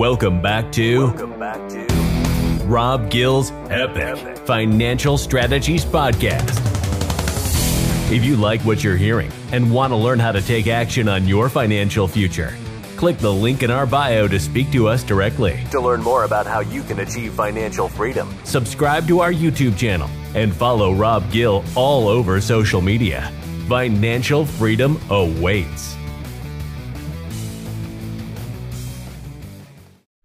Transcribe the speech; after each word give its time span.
Welcome 0.00 0.40
back 0.40 0.72
to 0.72 1.08
Welcome 1.08 1.38
back 1.38 1.68
to 1.68 2.64
Rob 2.64 3.10
Gill's 3.10 3.50
Epic 3.68 4.38
Financial 4.46 5.18
Strategies 5.18 5.84
Podcast. 5.84 6.56
If 8.10 8.24
you 8.24 8.36
like 8.36 8.62
what 8.62 8.82
you're 8.82 8.96
hearing 8.96 9.30
and 9.52 9.70
want 9.70 9.90
to 9.90 9.96
learn 9.96 10.18
how 10.18 10.32
to 10.32 10.40
take 10.40 10.68
action 10.68 11.06
on 11.06 11.28
your 11.28 11.50
financial 11.50 12.08
future, 12.08 12.56
click 12.96 13.18
the 13.18 13.30
link 13.30 13.62
in 13.62 13.70
our 13.70 13.84
bio 13.84 14.26
to 14.26 14.40
speak 14.40 14.72
to 14.72 14.88
us 14.88 15.02
directly. 15.02 15.62
To 15.70 15.82
learn 15.82 16.00
more 16.00 16.24
about 16.24 16.46
how 16.46 16.60
you 16.60 16.82
can 16.82 17.00
achieve 17.00 17.34
financial 17.34 17.86
freedom, 17.86 18.34
subscribe 18.44 19.06
to 19.08 19.20
our 19.20 19.34
YouTube 19.34 19.76
channel 19.76 20.08
and 20.34 20.56
follow 20.56 20.94
Rob 20.94 21.30
Gill 21.30 21.62
all 21.76 22.08
over 22.08 22.40
social 22.40 22.80
media. 22.80 23.30
Financial 23.68 24.46
freedom 24.46 24.98
awaits. 25.10 25.99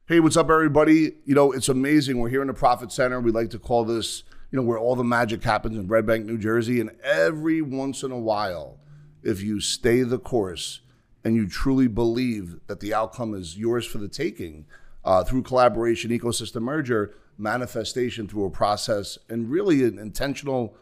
Hey, 0.08 0.20
what's 0.20 0.38
up, 0.38 0.52
everybody? 0.52 1.14
You 1.26 1.34
know, 1.34 1.52
it's 1.52 1.68
amazing. 1.68 2.20
We're 2.20 2.30
here 2.30 2.44
in 2.44 2.48
the 2.48 2.54
Profit 2.54 2.92
Center. 2.92 3.20
We 3.20 3.32
like 3.32 3.50
to 3.50 3.58
call 3.58 3.86
this, 3.86 4.22
you 4.52 4.56
know, 4.56 4.62
where 4.62 4.78
all 4.78 4.96
the 4.96 5.04
magic 5.04 5.44
happens 5.44 5.76
in 5.76 5.88
Red 5.88 6.06
Bank, 6.06 6.28
New 6.28 6.38
Jersey. 6.38 6.80
And 6.80 6.92
every 7.04 7.60
once 7.64 8.04
in 8.04 8.12
a 8.12 8.20
while, 8.20 8.78
if 9.24 9.42
you 9.42 9.60
stay 9.60 10.04
the 10.04 10.20
course 10.20 10.82
and 11.24 11.36
you 11.36 11.50
truly 11.50 11.88
believe 11.88 12.60
that 12.68 12.82
the 12.82 12.94
outcome 12.94 13.34
is 13.34 13.58
yours 13.58 13.84
for 13.84 13.98
the 13.98 14.08
taking 14.08 14.68
uh, 15.04 15.24
through 15.24 15.42
collaboration, 15.42 16.12
ecosystem 16.12 16.62
merger, 16.62 17.16
manifestation 17.40 18.28
through 18.28 18.46
a 18.46 18.52
process, 18.52 19.18
and 19.28 19.50
really 19.50 19.84
an 19.86 19.98
intentional 19.98 20.78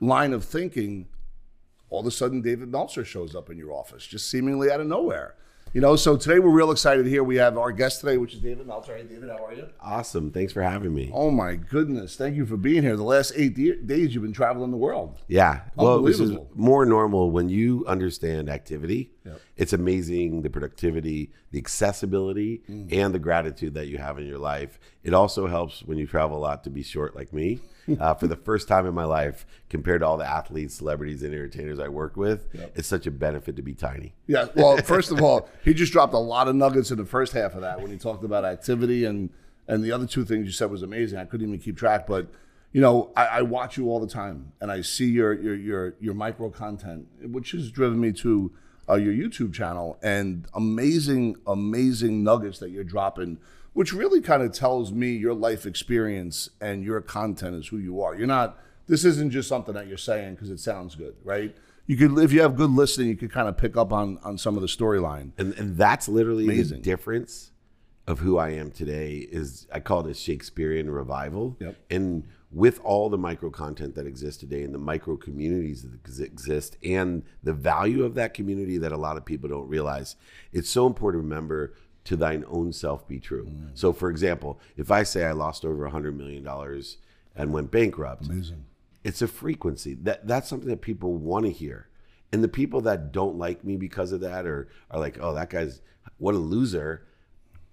line 0.00 0.32
of 0.32 0.44
thinking, 0.44 1.06
all 1.88 2.00
of 2.00 2.06
a 2.06 2.10
sudden 2.10 2.42
David 2.42 2.72
Meltzer 2.72 3.04
shows 3.04 3.36
up 3.36 3.48
in 3.48 3.58
your 3.58 3.72
office, 3.72 4.04
just 4.04 4.28
seemingly 4.28 4.72
out 4.72 4.80
of 4.80 4.88
nowhere. 4.88 5.36
You 5.76 5.82
know, 5.82 5.94
so 5.94 6.16
today 6.16 6.38
we're 6.38 6.48
real 6.48 6.70
excited 6.70 7.04
here. 7.04 7.22
We 7.22 7.36
have 7.36 7.58
our 7.58 7.70
guest 7.70 8.00
today, 8.00 8.16
which 8.16 8.32
is 8.32 8.40
David 8.40 8.66
Meltzer. 8.66 8.96
Hey, 8.96 9.02
David, 9.02 9.28
how 9.28 9.44
are 9.44 9.52
you? 9.52 9.68
Awesome. 9.78 10.30
Thanks 10.30 10.50
for 10.50 10.62
having 10.62 10.94
me. 10.94 11.10
Oh 11.12 11.30
my 11.30 11.56
goodness, 11.56 12.16
thank 12.16 12.34
you 12.34 12.46
for 12.46 12.56
being 12.56 12.82
here. 12.82 12.96
The 12.96 13.02
last 13.02 13.34
eight 13.36 13.54
de- 13.54 13.76
days 13.82 14.14
you've 14.14 14.22
been 14.22 14.32
traveling 14.32 14.70
the 14.70 14.78
world. 14.78 15.18
Yeah. 15.28 15.64
Well, 15.74 16.00
this 16.00 16.18
is 16.18 16.32
more 16.54 16.86
normal 16.86 17.30
when 17.30 17.50
you 17.50 17.84
understand 17.86 18.48
activity. 18.48 19.12
Yep. 19.26 19.40
It's 19.56 19.72
amazing 19.72 20.42
the 20.42 20.50
productivity, 20.50 21.32
the 21.50 21.58
accessibility, 21.58 22.62
mm. 22.70 22.92
and 22.92 23.14
the 23.14 23.18
gratitude 23.18 23.74
that 23.74 23.88
you 23.88 23.98
have 23.98 24.18
in 24.18 24.26
your 24.26 24.38
life. 24.38 24.78
It 25.02 25.12
also 25.12 25.46
helps 25.46 25.82
when 25.82 25.98
you 25.98 26.06
travel 26.06 26.38
a 26.38 26.40
lot 26.40 26.64
to 26.64 26.70
be 26.70 26.82
short 26.82 27.14
like 27.16 27.32
me. 27.32 27.60
uh, 28.00 28.14
for 28.14 28.26
the 28.26 28.36
first 28.36 28.68
time 28.68 28.86
in 28.86 28.94
my 28.94 29.04
life, 29.04 29.46
compared 29.68 30.00
to 30.00 30.06
all 30.06 30.16
the 30.16 30.26
athletes, 30.26 30.74
celebrities, 30.74 31.22
and 31.22 31.32
entertainers 31.32 31.78
I 31.78 31.88
work 31.88 32.16
with, 32.16 32.48
yep. 32.52 32.72
it's 32.74 32.88
such 32.88 33.06
a 33.06 33.10
benefit 33.10 33.56
to 33.56 33.62
be 33.62 33.74
tiny. 33.74 34.14
Yeah. 34.26 34.46
Well, 34.54 34.76
first 34.84 35.12
of 35.12 35.22
all, 35.22 35.48
he 35.64 35.74
just 35.74 35.92
dropped 35.92 36.14
a 36.14 36.18
lot 36.18 36.48
of 36.48 36.56
nuggets 36.56 36.90
in 36.90 36.98
the 36.98 37.04
first 37.04 37.32
half 37.32 37.54
of 37.54 37.60
that 37.60 37.80
when 37.80 37.90
he 37.90 37.96
talked 37.96 38.24
about 38.24 38.44
activity 38.44 39.04
and 39.04 39.30
and 39.68 39.82
the 39.82 39.90
other 39.90 40.06
two 40.06 40.24
things 40.24 40.46
you 40.46 40.52
said 40.52 40.70
was 40.70 40.82
amazing. 40.82 41.18
I 41.18 41.24
couldn't 41.24 41.48
even 41.48 41.58
keep 41.58 41.76
track, 41.76 42.06
but 42.06 42.28
you 42.72 42.80
know, 42.80 43.10
I, 43.16 43.26
I 43.26 43.42
watch 43.42 43.76
you 43.76 43.90
all 43.90 43.98
the 43.98 44.06
time, 44.06 44.52
and 44.60 44.70
I 44.70 44.82
see 44.82 45.10
your 45.10 45.32
your 45.32 45.54
your 45.54 45.94
your 46.00 46.14
micro 46.14 46.50
content, 46.50 47.06
which 47.22 47.52
has 47.52 47.70
driven 47.70 48.00
me 48.00 48.12
to 48.12 48.52
uh, 48.88 48.94
your 48.94 49.12
YouTube 49.12 49.52
channel, 49.52 49.98
and 50.02 50.46
amazing, 50.54 51.36
amazing 51.46 52.22
nuggets 52.22 52.58
that 52.58 52.70
you're 52.70 52.84
dropping 52.84 53.38
which 53.76 53.92
really 53.92 54.22
kind 54.22 54.42
of 54.42 54.52
tells 54.52 54.90
me 54.90 55.10
your 55.10 55.34
life 55.34 55.66
experience 55.66 56.48
and 56.62 56.82
your 56.82 56.98
content 57.02 57.54
is 57.54 57.68
who 57.68 57.76
you 57.76 58.00
are. 58.00 58.14
You're 58.14 58.26
not. 58.26 58.58
This 58.86 59.04
isn't 59.04 59.32
just 59.32 59.50
something 59.50 59.74
that 59.74 59.86
you're 59.86 59.98
saying 59.98 60.34
because 60.34 60.48
it 60.48 60.60
sounds 60.60 60.94
good, 60.94 61.14
right? 61.22 61.54
You 61.86 61.98
could, 61.98 62.18
if 62.20 62.32
you 62.32 62.40
have 62.40 62.56
good 62.56 62.70
listening, 62.70 63.08
you 63.08 63.16
could 63.16 63.30
kind 63.30 63.48
of 63.48 63.58
pick 63.58 63.76
up 63.76 63.92
on 63.92 64.18
on 64.24 64.38
some 64.38 64.56
of 64.56 64.62
the 64.62 64.66
storyline. 64.66 65.32
And 65.36 65.52
and 65.58 65.76
that's 65.76 66.08
literally 66.08 66.44
Amazing. 66.44 66.78
the 66.78 66.84
difference 66.84 67.50
of 68.06 68.20
who 68.20 68.38
I 68.38 68.52
am 68.52 68.70
today. 68.70 69.28
Is 69.30 69.66
I 69.70 69.80
call 69.80 70.06
it 70.06 70.10
a 70.10 70.14
Shakespearean 70.14 70.88
revival. 70.88 71.58
Yep. 71.60 71.76
And 71.90 72.24
with 72.56 72.80
all 72.82 73.10
the 73.10 73.18
micro 73.18 73.50
content 73.50 73.94
that 73.94 74.06
exists 74.06 74.40
today 74.40 74.62
and 74.62 74.72
the 74.72 74.78
micro 74.78 75.14
communities 75.14 75.82
that 75.82 76.24
exist 76.24 76.78
and 76.82 77.22
the 77.42 77.52
value 77.52 78.02
of 78.02 78.14
that 78.14 78.32
community 78.32 78.78
that 78.78 78.92
a 78.92 78.96
lot 78.96 79.18
of 79.18 79.26
people 79.26 79.46
don't 79.46 79.68
realize, 79.68 80.16
it's 80.54 80.70
so 80.70 80.86
important 80.86 81.20
to 81.22 81.28
remember 81.28 81.74
to 82.04 82.16
thine 82.16 82.46
own 82.48 82.72
self 82.72 83.06
be 83.06 83.20
true. 83.20 83.44
Mm. 83.44 83.72
So, 83.74 83.92
for 83.92 84.08
example, 84.08 84.58
if 84.74 84.90
I 84.90 85.02
say 85.02 85.26
I 85.26 85.32
lost 85.32 85.66
over 85.66 85.86
$100 85.86 86.16
million 86.16 86.48
and 87.36 87.52
went 87.52 87.70
bankrupt, 87.70 88.24
Amazing. 88.24 88.64
it's 89.04 89.20
a 89.20 89.28
frequency. 89.28 89.92
That, 89.92 90.26
that's 90.26 90.48
something 90.48 90.70
that 90.70 90.80
people 90.80 91.12
want 91.12 91.44
to 91.44 91.52
hear. 91.52 91.88
And 92.32 92.42
the 92.42 92.48
people 92.48 92.80
that 92.82 93.12
don't 93.12 93.36
like 93.36 93.64
me 93.64 93.76
because 93.76 94.12
of 94.12 94.20
that 94.20 94.46
or 94.46 94.68
are 94.90 94.98
like, 94.98 95.18
oh, 95.20 95.34
that 95.34 95.50
guy's 95.50 95.82
what 96.16 96.34
a 96.34 96.38
loser. 96.38 97.04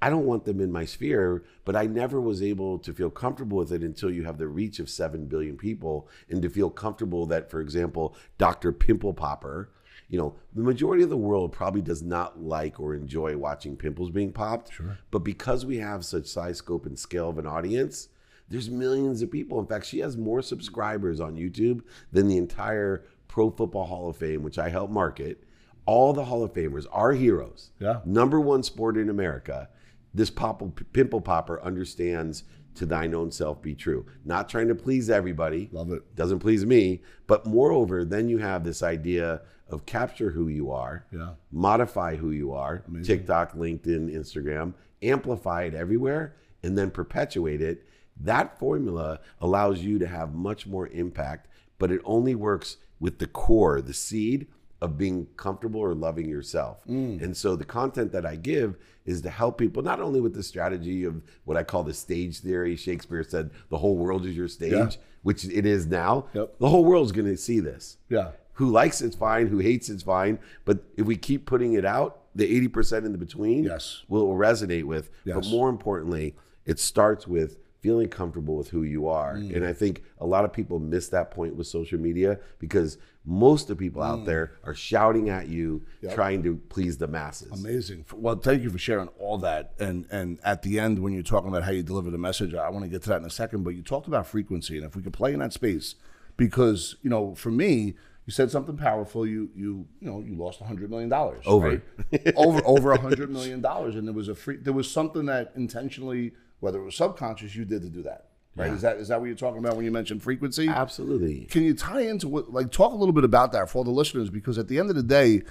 I 0.03 0.09
don't 0.09 0.25
want 0.25 0.43
them 0.43 0.59
in 0.59 0.69
my 0.69 0.83
sphere, 0.83 1.45
but 1.63 1.77
I 1.77 1.85
never 1.85 2.19
was 2.19 2.43
able 2.43 2.77
to 2.79 2.91
feel 2.91 3.09
comfortable 3.09 3.57
with 3.57 3.71
it 3.71 3.83
until 3.83 4.11
you 4.11 4.25
have 4.25 4.37
the 4.37 4.49
reach 4.49 4.79
of 4.79 4.89
7 4.89 5.27
billion 5.27 5.55
people 5.55 6.09
and 6.29 6.41
to 6.41 6.49
feel 6.49 6.69
comfortable 6.69 7.25
that, 7.27 7.49
for 7.49 7.61
example, 7.61 8.13
Dr. 8.37 8.73
Pimple 8.73 9.13
Popper 9.13 9.69
you 10.09 10.19
know, 10.19 10.35
the 10.53 10.61
majority 10.61 11.03
of 11.03 11.09
the 11.09 11.17
world 11.17 11.51
probably 11.53 11.81
does 11.81 12.03
not 12.03 12.39
like 12.43 12.79
or 12.79 12.93
enjoy 12.93 13.37
watching 13.37 13.75
pimples 13.75 14.11
being 14.11 14.31
popped. 14.31 14.73
Sure. 14.73 14.97
But 15.09 15.19
because 15.19 15.65
we 15.65 15.77
have 15.77 16.05
such 16.05 16.27
size, 16.27 16.57
scope, 16.57 16.85
and 16.85 16.99
scale 16.99 17.29
of 17.29 17.39
an 17.39 17.47
audience, 17.47 18.09
there's 18.49 18.69
millions 18.69 19.21
of 19.21 19.31
people. 19.31 19.59
In 19.59 19.65
fact, 19.65 19.85
she 19.85 19.99
has 19.99 20.17
more 20.17 20.41
subscribers 20.41 21.19
on 21.19 21.37
YouTube 21.37 21.81
than 22.11 22.27
the 22.27 22.37
entire 22.37 23.05
Pro 23.27 23.49
Football 23.49 23.85
Hall 23.85 24.09
of 24.09 24.17
Fame, 24.17 24.43
which 24.43 24.59
I 24.59 24.69
help 24.69 24.91
market. 24.91 25.43
All 25.87 26.13
the 26.13 26.25
Hall 26.25 26.43
of 26.43 26.53
Famers 26.53 26.85
are 26.91 27.13
heroes. 27.13 27.71
Yeah. 27.79 28.01
Number 28.05 28.39
one 28.39 28.61
sport 28.61 28.97
in 28.97 29.09
America. 29.09 29.69
This 30.13 30.29
pop- 30.29 30.79
pimple 30.93 31.21
popper 31.21 31.61
understands 31.61 32.43
to 32.75 32.85
thine 32.85 33.13
own 33.13 33.31
self 33.31 33.61
be 33.61 33.75
true. 33.75 34.05
Not 34.25 34.49
trying 34.49 34.67
to 34.67 34.75
please 34.75 35.09
everybody. 35.09 35.69
Love 35.71 35.91
it. 35.91 36.15
Doesn't 36.15 36.39
please 36.39 36.65
me. 36.65 37.01
But 37.27 37.45
moreover, 37.45 38.03
then 38.05 38.29
you 38.29 38.39
have 38.39 38.63
this 38.63 38.81
idea 38.83 39.41
of 39.69 39.85
capture 39.85 40.31
who 40.31 40.47
you 40.47 40.71
are, 40.71 41.05
yeah. 41.11 41.31
modify 41.51 42.15
who 42.15 42.31
you 42.31 42.53
are, 42.53 42.83
Amazing. 42.87 43.17
TikTok, 43.17 43.53
LinkedIn, 43.53 44.13
Instagram, 44.13 44.73
amplify 45.01 45.63
it 45.63 45.73
everywhere, 45.73 46.35
and 46.61 46.77
then 46.77 46.91
perpetuate 46.91 47.61
it. 47.61 47.87
That 48.19 48.59
formula 48.59 49.19
allows 49.41 49.79
you 49.79 49.97
to 49.99 50.07
have 50.07 50.33
much 50.35 50.67
more 50.67 50.87
impact, 50.89 51.47
but 51.79 51.91
it 51.91 52.01
only 52.05 52.35
works 52.35 52.77
with 52.99 53.19
the 53.19 53.27
core, 53.27 53.81
the 53.81 53.93
seed 53.93 54.47
of 54.83 54.97
being 54.97 55.25
comfortable 55.37 55.79
or 55.79 55.95
loving 55.95 56.27
yourself. 56.27 56.85
Mm. 56.89 57.21
And 57.21 57.37
so 57.37 57.55
the 57.55 57.63
content 57.63 58.11
that 58.11 58.25
I 58.25 58.35
give 58.35 58.75
is 59.05 59.21
to 59.21 59.29
help 59.29 59.57
people 59.57 59.81
not 59.81 60.01
only 60.01 60.19
with 60.19 60.33
the 60.33 60.43
strategy 60.43 61.05
of 61.05 61.21
what 61.45 61.55
I 61.55 61.63
call 61.63 61.83
the 61.83 61.93
stage 61.93 62.39
theory. 62.39 62.75
Shakespeare 62.75 63.23
said 63.23 63.51
the 63.69 63.77
whole 63.77 63.95
world 63.95 64.25
is 64.25 64.35
your 64.35 64.49
stage, 64.49 64.71
yeah. 64.73 64.89
which 65.21 65.45
it 65.45 65.65
is 65.65 65.85
now. 65.87 66.27
Yep. 66.33 66.59
The 66.59 66.67
whole 66.67 66.83
world's 66.83 67.13
going 67.13 67.27
to 67.27 67.37
see 67.37 67.61
this. 67.61 67.97
Yeah 68.09 68.31
who 68.57 68.69
likes 68.69 69.01
it's 69.01 69.15
fine, 69.15 69.47
who 69.47 69.57
hates 69.57 69.89
it's 69.89 70.03
fine. 70.03 70.37
But 70.63 70.83
if 70.95 71.07
we 71.07 71.17
keep 71.17 71.47
putting 71.47 71.73
it 71.73 71.85
out, 71.85 72.19
the 72.35 72.67
80% 72.67 73.03
in 73.03 73.11
the 73.11 73.17
between 73.17 73.63
yes. 73.63 74.03
will 74.07 74.27
resonate 74.27 74.83
with. 74.83 75.09
Yes. 75.25 75.37
But 75.37 75.47
more 75.47 75.69
importantly, 75.69 76.35
it 76.63 76.79
starts 76.79 77.27
with 77.27 77.57
feeling 77.83 78.07
comfortable 78.07 78.55
with 78.55 78.69
who 78.69 78.83
you 78.83 79.09
are. 79.09 79.35
Mm. 79.35 79.57
And 79.57 79.65
I 79.65 79.73
think 79.73 80.03
a 80.19 80.25
lot 80.25 80.45
of 80.45 80.53
people 80.53 80.79
miss 80.79 81.09
that 81.09 81.31
point 81.31 81.57
with 81.57 81.67
social 81.67 81.99
media 81.99 82.39
because 82.57 82.97
most 83.25 83.63
of 83.63 83.77
the 83.77 83.85
people 83.85 84.01
mm. 84.01 84.07
out 84.07 84.25
there 84.25 84.53
are 84.63 84.73
shouting 84.73 85.29
at 85.29 85.49
you, 85.49 85.85
yep. 86.01 86.15
trying 86.15 86.41
to 86.43 86.55
please 86.69 86.97
the 86.97 87.07
masses. 87.07 87.51
Amazing. 87.51 88.05
Well, 88.13 88.37
thank 88.37 88.63
you 88.63 88.69
for 88.69 88.77
sharing 88.77 89.09
all 89.19 89.37
that. 89.39 89.73
And 89.79 90.07
and 90.09 90.39
at 90.45 90.61
the 90.61 90.79
end, 90.79 90.99
when 90.99 91.11
you're 91.11 91.23
talking 91.23 91.49
about 91.49 91.63
how 91.63 91.71
you 91.71 91.83
deliver 91.83 92.09
the 92.09 92.17
message, 92.17 92.53
I 92.53 92.69
want 92.69 92.85
to 92.85 92.89
get 92.89 93.03
to 93.03 93.09
that 93.09 93.19
in 93.19 93.25
a 93.25 93.29
second. 93.29 93.63
But 93.63 93.75
you 93.75 93.83
talked 93.83 94.07
about 94.07 94.27
frequency, 94.27 94.77
and 94.77 94.85
if 94.85 94.95
we 94.95 95.03
could 95.03 95.13
play 95.13 95.33
in 95.33 95.39
that 95.39 95.51
space, 95.51 95.95
because 96.37 96.95
you 97.01 97.09
know, 97.09 97.35
for 97.35 97.51
me, 97.51 97.95
you 98.25 98.31
said 98.31 98.49
something 98.49 98.77
powerful. 98.77 99.27
You 99.27 99.49
you 99.53 99.85
you 99.99 100.09
know 100.09 100.21
you 100.21 100.35
lost 100.35 100.61
a 100.61 100.63
hundred 100.63 100.89
million 100.89 101.09
dollars 101.09 101.43
over 101.45 101.81
right? 102.11 102.33
over 102.37 102.61
over 102.65 102.91
a 102.93 102.99
hundred 102.99 103.29
million 103.37 103.59
dollars, 103.59 103.95
and 103.95 104.07
there 104.07 104.13
was 104.13 104.29
a 104.29 104.35
free 104.35 104.57
there 104.57 104.73
was 104.73 104.89
something 104.89 105.25
that 105.25 105.51
intentionally, 105.55 106.31
whether 106.63 106.79
it 106.79 106.85
was 106.85 106.95
subconscious, 106.95 107.55
you 107.55 107.65
did 107.65 107.81
to 107.81 107.89
do 107.89 108.01
that. 108.03 108.29
Right? 108.55 108.67
Yeah. 108.67 108.75
Is 108.75 108.81
that 108.81 108.97
is 108.97 109.07
that 109.09 109.19
what 109.19 109.25
you're 109.27 109.35
talking 109.35 109.59
about 109.59 109.75
when 109.75 109.83
you 109.83 109.91
mentioned 109.91 110.23
frequency? 110.23 110.69
Absolutely. 110.69 111.45
Can 111.45 111.63
you 111.63 111.73
tie 111.73 112.01
into 112.01 112.27
what 112.29 112.53
like 112.53 112.71
talk 112.71 112.93
a 112.93 112.95
little 112.95 113.13
bit 113.13 113.25
about 113.25 113.51
that 113.51 113.69
for 113.69 113.79
all 113.79 113.83
the 113.83 113.91
listeners? 113.91 114.29
Because 114.29 114.57
at 114.57 114.67
the 114.67 114.79
end 114.79 114.89
of 114.89 114.95
the 114.95 115.03
day, 115.03 115.41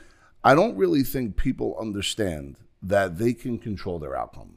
I 0.43 0.55
don't 0.55 0.76
really 0.76 1.03
think 1.03 1.37
people 1.37 1.76
understand 1.79 2.56
that 2.82 3.19
they 3.19 3.35
can 3.35 3.59
control 3.59 3.99
their 3.99 4.17
outcome. 4.17 4.56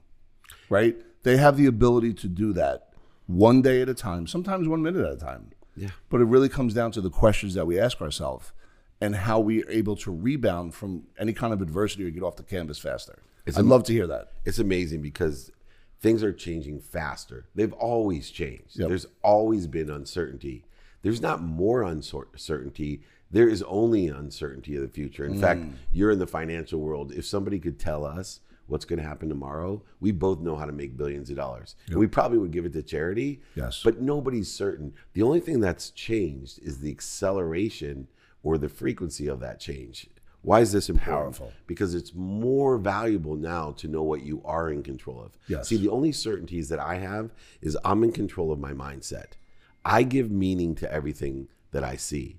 Right? 0.69 0.95
They 1.23 1.37
have 1.37 1.57
the 1.57 1.65
ability 1.65 2.13
to 2.13 2.27
do 2.27 2.53
that 2.53 2.89
one 3.27 3.61
day 3.61 3.81
at 3.81 3.89
a 3.89 3.93
time, 3.93 4.27
sometimes 4.27 4.67
one 4.67 4.81
minute 4.81 5.05
at 5.05 5.13
a 5.13 5.17
time. 5.17 5.51
Yeah. 5.75 5.89
But 6.09 6.21
it 6.21 6.25
really 6.25 6.49
comes 6.49 6.73
down 6.73 6.91
to 6.93 7.01
the 7.01 7.09
questions 7.09 7.53
that 7.55 7.65
we 7.65 7.77
ask 7.77 7.99
ourselves 7.99 8.53
and 9.01 9.15
how 9.15 9.39
we 9.39 9.63
are 9.63 9.69
able 9.69 9.95
to 9.97 10.11
rebound 10.11 10.73
from 10.73 11.03
any 11.19 11.33
kind 11.33 11.51
of 11.51 11.61
adversity 11.61 12.05
or 12.05 12.11
get 12.11 12.23
off 12.23 12.37
the 12.37 12.43
canvas 12.43 12.79
faster. 12.79 13.19
It's 13.45 13.57
I'd 13.57 13.61
am- 13.61 13.69
love 13.69 13.83
to 13.85 13.93
hear 13.93 14.07
that. 14.07 14.31
It's 14.45 14.59
amazing 14.59 15.01
because 15.01 15.51
things 15.99 16.23
are 16.23 16.33
changing 16.33 16.79
faster. 16.79 17.45
They've 17.55 17.73
always 17.73 18.29
changed. 18.29 18.79
Yep. 18.79 18.89
There's 18.89 19.07
always 19.23 19.67
been 19.67 19.89
uncertainty. 19.89 20.65
There's 21.01 21.21
not 21.21 21.41
more 21.41 21.83
uncertainty. 21.83 23.03
There 23.31 23.49
is 23.49 23.63
only 23.63 24.07
uncertainty 24.07 24.75
of 24.75 24.81
the 24.81 24.87
future. 24.87 25.25
In 25.25 25.35
mm. 25.35 25.41
fact, 25.41 25.61
you're 25.91 26.11
in 26.11 26.19
the 26.19 26.27
financial 26.27 26.79
world. 26.79 27.11
If 27.11 27.25
somebody 27.25 27.59
could 27.59 27.79
tell 27.79 28.05
us 28.05 28.39
what's 28.67 28.85
going 28.85 28.99
to 28.99 29.07
happen 29.07 29.29
tomorrow, 29.29 29.83
we 29.99 30.11
both 30.11 30.39
know 30.39 30.55
how 30.55 30.65
to 30.65 30.71
make 30.71 30.97
billions 30.97 31.29
of 31.29 31.35
dollars. 31.35 31.75
And 31.87 31.97
we 31.97 32.07
probably 32.07 32.37
would 32.37 32.51
give 32.51 32.65
it 32.65 32.73
to 32.73 32.81
charity. 32.81 33.41
Yes. 33.55 33.81
But 33.83 34.01
nobody's 34.01 34.51
certain. 34.51 34.93
The 35.13 35.21
only 35.21 35.39
thing 35.39 35.59
that's 35.59 35.91
changed 35.91 36.59
is 36.63 36.79
the 36.79 36.91
acceleration 36.91 38.07
or 38.43 38.57
the 38.57 38.69
frequency 38.69 39.27
of 39.27 39.39
that 39.41 39.59
change. 39.59 40.07
Why 40.45 40.61
is 40.61 40.71
this 40.71 40.89
important? 40.89 41.37
Powerful. 41.37 41.53
Because 41.65 41.95
it's 41.95 42.13
more 42.13 42.77
valuable 42.77 43.35
now 43.35 43.71
to 43.77 43.87
know 43.87 44.03
what 44.03 44.23
you 44.23 44.41
are 44.45 44.69
in 44.69 44.83
control 44.83 45.19
of. 45.21 45.37
Yes. 45.47 45.67
See, 45.67 45.77
the 45.77 45.89
only 45.89 46.11
certainties 46.11 46.69
that 46.69 46.79
I 46.79 46.95
have 46.95 47.31
is 47.61 47.77
I'm 47.83 48.03
in 48.03 48.11
control 48.11 48.51
of 48.51 48.59
my 48.59 48.71
mindset. 48.71 49.33
I 49.83 50.03
give 50.03 50.29
meaning 50.29 50.75
to 50.75 50.91
everything 50.91 51.47
that 51.71 51.83
I 51.83 51.95
see. 51.95 52.37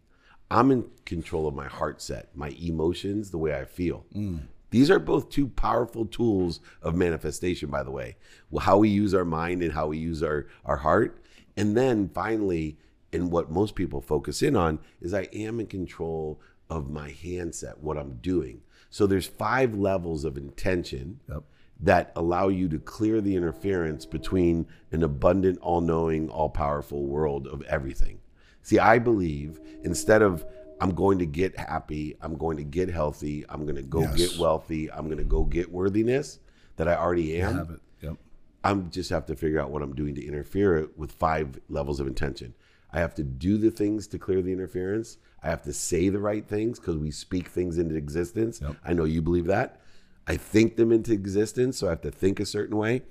I'm 0.51 0.71
in 0.71 0.85
control 1.05 1.49
of 1.49 1.55
my 1.55 1.67
heart 1.67 2.01
set, 2.01 2.29
my 2.37 2.51
emotions, 2.61 3.31
the 3.31 3.39
way 3.39 3.59
I 3.59 3.65
feel. 3.65 4.07
Mm. 4.15 4.43
These 4.71 4.91
are 4.91 4.99
both 5.01 5.29
two 5.29 5.49
powerful 5.49 6.07
tools 6.07 6.61
of 6.83 6.95
manifestation, 6.95 7.71
by 7.71 7.83
the 7.83 7.91
way. 7.91 8.17
Well, 8.51 8.65
How 8.65 8.79
we 8.79 8.89
use 8.89 9.15
our 9.15 9.25
mind 9.25 9.63
and 9.63 9.73
how 9.73 9.89
we 9.89 9.99
use 9.99 10.23
our, 10.23 10.47
our 10.65 10.77
heart. 10.77 11.21
And 11.57 11.77
then 11.77 12.09
finally, 12.09 12.79
and 13.13 13.31
what 13.31 13.51
most 13.51 13.75
people 13.75 14.01
focus 14.01 14.43
in 14.43 14.55
on 14.55 14.79
is 15.01 15.15
I 15.15 15.29
am 15.33 15.59
in 15.61 15.67
control 15.67 16.41
of 16.71 16.91
my 16.91 17.11
handset, 17.11 17.79
what 17.79 17.97
I'm 17.97 18.15
doing. 18.23 18.61
So 18.91 19.07
there's 19.07 19.27
five 19.27 19.75
levels 19.75 20.25
of 20.25 20.37
intention 20.37 21.21
Yep. 21.29 21.43
that 21.81 22.13
allow 22.17 22.49
you 22.49 22.69
to 22.71 22.79
clear 22.79 23.21
the 23.21 23.37
interference 23.37 24.07
between 24.07 24.67
an 24.93 25.03
abundant, 25.03 25.59
all 25.61 25.81
knowing, 25.81 26.29
all 26.31 26.49
powerful 26.49 27.05
world 27.05 27.47
of 27.47 27.63
everything. 27.63 28.19
See, 28.63 28.79
I 28.79 28.99
believe 28.99 29.61
instead 29.85 30.23
of 30.23 30.45
I'm 30.81 30.95
going 30.95 31.19
to 31.21 31.27
get 31.27 31.59
happy, 31.59 32.17
I'm 32.21 32.37
going 32.37 32.57
to 32.59 32.65
get 32.65 32.89
healthy, 32.91 33.45
I'm 33.49 33.63
going 33.65 33.77
to 33.77 33.83
go 33.83 34.01
Yes. 34.01 34.17
get 34.17 34.39
wealthy, 34.41 34.91
I'm 34.91 35.07
going 35.07 35.19
to 35.19 35.25
go 35.25 35.45
get 35.45 35.71
worthiness 35.71 36.39
that 36.77 36.89
I 36.89 36.95
already 36.97 37.41
am. 37.41 37.55
Have 37.57 37.71
it. 37.71 37.81
Yep. 38.03 38.17
I'm 38.65 38.91
just 38.91 39.11
have 39.11 39.27
to 39.27 39.37
figure 39.37 39.61
out 39.61 39.71
what 39.71 39.83
I'm 39.83 39.95
doing 39.95 40.15
to 40.17 40.25
interfere 40.27 40.89
with 40.97 41.13
five 41.13 41.59
levels 41.69 42.01
of 42.01 42.07
intention. 42.07 42.55
I 42.97 43.01
have 43.01 43.15
to 43.17 43.23
do 43.23 43.59
the 43.59 43.71
things 43.71 44.07
to 44.09 44.19
clear 44.19 44.41
the 44.41 44.51
interference. 44.55 45.19
I 45.43 45.51
have 45.51 45.61
to 45.65 45.73
say 45.75 46.09
the 46.09 46.19
right 46.19 46.49
things 46.49 46.81
because 46.81 46.97
we 46.97 47.11
speak 47.11 47.49
things 47.49 47.77
into 47.77 47.95
existence. 47.95 48.59
Yep. 48.63 48.77
I 48.87 48.95
know 48.95 49.05
you 49.05 49.21
believe 49.21 49.45
that. 49.49 49.83
I 50.27 50.39
think 50.39 50.77
them 50.77 50.91
into 50.91 51.13
existence, 51.13 51.77
so 51.77 51.89
I 51.89 51.91
have 51.91 52.01
to 52.01 52.11
think 52.11 52.41
a 52.41 52.47
certain 52.47 52.75
way. 52.79 53.03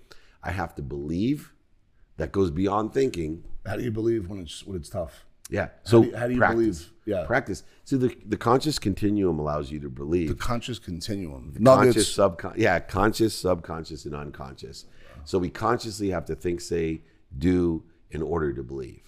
I 0.41 0.49
have 0.51 0.73
to 0.75 0.81
believe. 0.81 1.53
That 2.17 2.31
goes 2.31 2.49
beyond 2.49 2.93
thinking. 2.93 3.43
How 3.65 3.75
do 3.75 3.83
you 3.83 3.91
believe 3.91 4.27
when 4.27 4.39
it's 4.39 4.65
when 4.65 4.77
it's 4.77 4.89
tough? 4.89 5.25
Yeah. 5.51 5.67
So 5.83 6.01
do 6.01 6.07
you- 6.09 6.15
how 6.15 6.27
do 6.27 6.33
you 6.33 6.39
practice. 6.39 6.57
believe? 6.57 6.91
Yeah. 7.05 7.25
Practice. 7.25 7.63
So 7.83 7.97
the 7.97 8.15
the 8.25 8.37
conscious 8.37 8.79
continuum 8.79 9.37
allows 9.37 9.69
you 9.69 9.79
to 9.81 9.89
believe. 9.89 10.29
The 10.29 10.35
conscious 10.35 10.79
continuum. 10.79 11.51
conscious 11.51 11.61
Nuggets. 11.61 12.07
subconscious 12.07 12.59
yeah 12.61 12.79
conscious 12.79 13.35
subconscious 13.35 14.05
and 14.05 14.15
unconscious 14.15 14.85
so 15.25 15.37
we 15.37 15.49
consciously 15.51 16.09
have 16.09 16.25
to 16.25 16.35
think 16.35 16.59
say 16.61 17.01
do 17.37 17.83
in 18.09 18.21
order 18.23 18.51
to 18.53 18.63
believe 18.63 19.01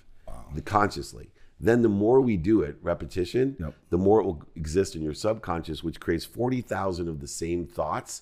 the 0.55 0.61
consciously 0.61 1.29
then 1.59 1.81
the 1.81 1.89
more 1.89 2.21
we 2.21 2.37
do 2.37 2.61
it 2.61 2.75
repetition 2.81 3.55
Yep. 3.59 3.73
the 3.89 3.97
more 3.97 4.19
it 4.21 4.25
will 4.25 4.43
exist 4.55 4.95
in 4.95 5.01
your 5.01 5.13
subconscious 5.13 5.83
which 5.83 5.99
creates 5.99 6.25
40,000 6.25 7.07
of 7.07 7.19
the 7.19 7.27
same 7.27 7.65
thoughts 7.65 8.21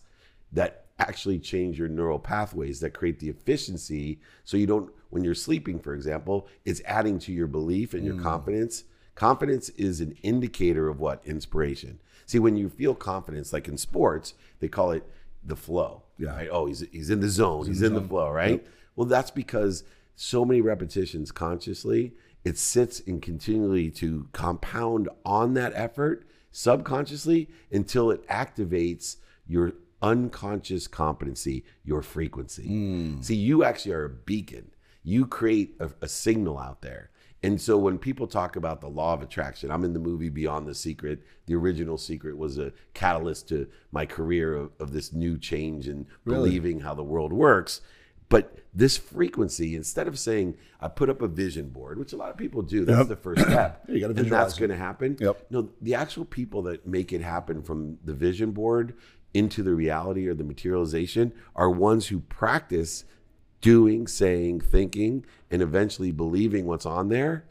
that 0.53 0.85
actually 0.99 1.39
change 1.39 1.77
your 1.77 1.89
neural 1.89 2.19
pathways 2.19 2.79
that 2.79 2.91
create 2.93 3.19
the 3.19 3.27
efficiency 3.29 4.19
so 4.45 4.55
you 4.55 4.65
don't 4.65 4.89
when 5.09 5.23
you're 5.23 5.35
sleeping 5.35 5.79
for 5.79 5.93
example 5.93 6.47
it's 6.63 6.81
adding 6.85 7.19
to 7.19 7.31
your 7.33 7.47
belief 7.47 7.93
and 7.93 8.03
Mm. 8.03 8.05
your 8.13 8.21
confidence 8.21 8.83
confidence 9.15 9.69
is 9.69 10.01
an 10.01 10.15
indicator 10.23 10.87
of 10.87 10.99
what 10.99 11.21
inspiration 11.25 11.99
see 12.25 12.39
when 12.39 12.55
you 12.57 12.69
feel 12.69 12.95
confidence 12.95 13.51
like 13.53 13.67
in 13.67 13.77
sports 13.77 14.33
they 14.59 14.67
call 14.69 14.91
it 14.91 15.03
the 15.43 15.55
flow 15.55 16.03
Yeah. 16.17 16.29
right? 16.35 16.49
oh 16.51 16.65
he's, 16.67 16.79
he's 16.91 17.09
in 17.09 17.19
the 17.19 17.29
zone 17.29 17.65
he's, 17.65 17.81
in 17.81 17.93
the 17.93 18.01
flow 18.01 18.29
right 18.31 18.65
well 18.95 19.05
that's 19.07 19.31
because 19.31 19.83
so 20.15 20.45
many 20.45 20.61
repetitions 20.61 21.31
consciously 21.31 22.13
it 22.45 22.59
sits 22.59 23.01
and 23.07 23.21
continually 23.21 23.89
to 23.89 24.29
compound 24.31 25.09
on 25.25 25.55
that 25.55 25.73
effort 25.75 26.25
subconsciously 26.51 27.49
until 27.71 28.11
it 28.11 28.25
activates 28.29 29.17
your 29.47 29.73
unconscious 30.01 30.87
competency, 30.87 31.65
your 31.83 32.03
frequency. 32.03 32.67
Hmm. 32.67 33.21
See, 33.21 33.35
you 33.35 33.63
actually 33.63 33.93
are 33.93 34.05
a 34.05 34.09
beacon. 34.09 34.71
You 35.03 35.25
create 35.25 35.75
a, 35.79 35.89
a 36.01 36.07
signal 36.07 36.59
out 36.59 36.81
there. 36.81 37.09
And 37.41 37.59
so 37.59 37.77
when 37.77 37.97
people 37.97 38.27
talk 38.27 38.55
about 38.55 38.81
the 38.81 38.87
law 38.87 39.13
of 39.13 39.21
attraction, 39.21 39.69
I'm 39.69 39.83
in 39.83 39.93
the 39.93 39.99
movie 39.99 40.29
Beyond 40.29 40.67
the 40.67 40.73
Secret. 40.73 41.23
The 41.47 41.55
original 41.55 41.97
secret 41.97 42.37
was 42.37 42.57
a 42.57 42.73
catalyst 42.93 43.49
to 43.49 43.67
my 43.91 44.05
career 44.05 44.55
of, 44.55 44.71
of 44.79 44.93
this 44.93 45.13
new 45.13 45.37
change 45.37 45.87
and 45.87 46.05
believing 46.25 46.79
how 46.79 46.93
the 46.93 47.03
world 47.03 47.33
works. 47.33 47.81
But 48.29 48.59
this 48.73 48.97
frequency, 48.97 49.75
instead 49.75 50.07
of 50.07 50.19
saying, 50.19 50.57
I 50.81 50.87
put 50.87 51.09
up 51.09 51.21
a 51.21 51.27
vision 51.27 51.69
board, 51.69 51.97
which 51.97 52.11
a 52.13 52.17
lot 52.17 52.29
of 52.29 52.37
people 52.37 52.61
do, 52.61 52.83
that's 52.85 52.99
Yep. 52.99 53.07
the 53.07 53.15
first 53.15 53.41
step. 53.45 53.85
you 53.87 53.99
gotta 53.99 54.19
and 54.19 54.29
that's 54.29 54.57
going 54.57 54.71
to 54.71 54.77
happen. 54.77 55.17
Yep. 55.19 55.45
No, 55.49 55.69
the 55.81 55.95
actual 55.95 56.25
people 56.25 56.63
that 56.63 56.85
make 56.85 57.13
it 57.13 57.21
happen 57.21 57.61
from 57.61 57.97
the 58.03 58.13
vision 58.13 58.51
board 58.51 58.93
into 59.33 59.63
the 59.63 59.75
reality 59.75 60.27
or 60.27 60.33
the 60.33 60.43
materialization 60.43 61.33
are 61.55 61.69
ones 61.69 62.07
who 62.07 62.19
practice 62.19 63.05
doing, 63.61 64.07
saying, 64.07 64.61
thinking, 64.61 65.25
and 65.49 65.61
eventually 65.61 66.11
believing 66.11 66.65
what's 66.65 66.85
on 66.85 67.09
there. 67.09 67.45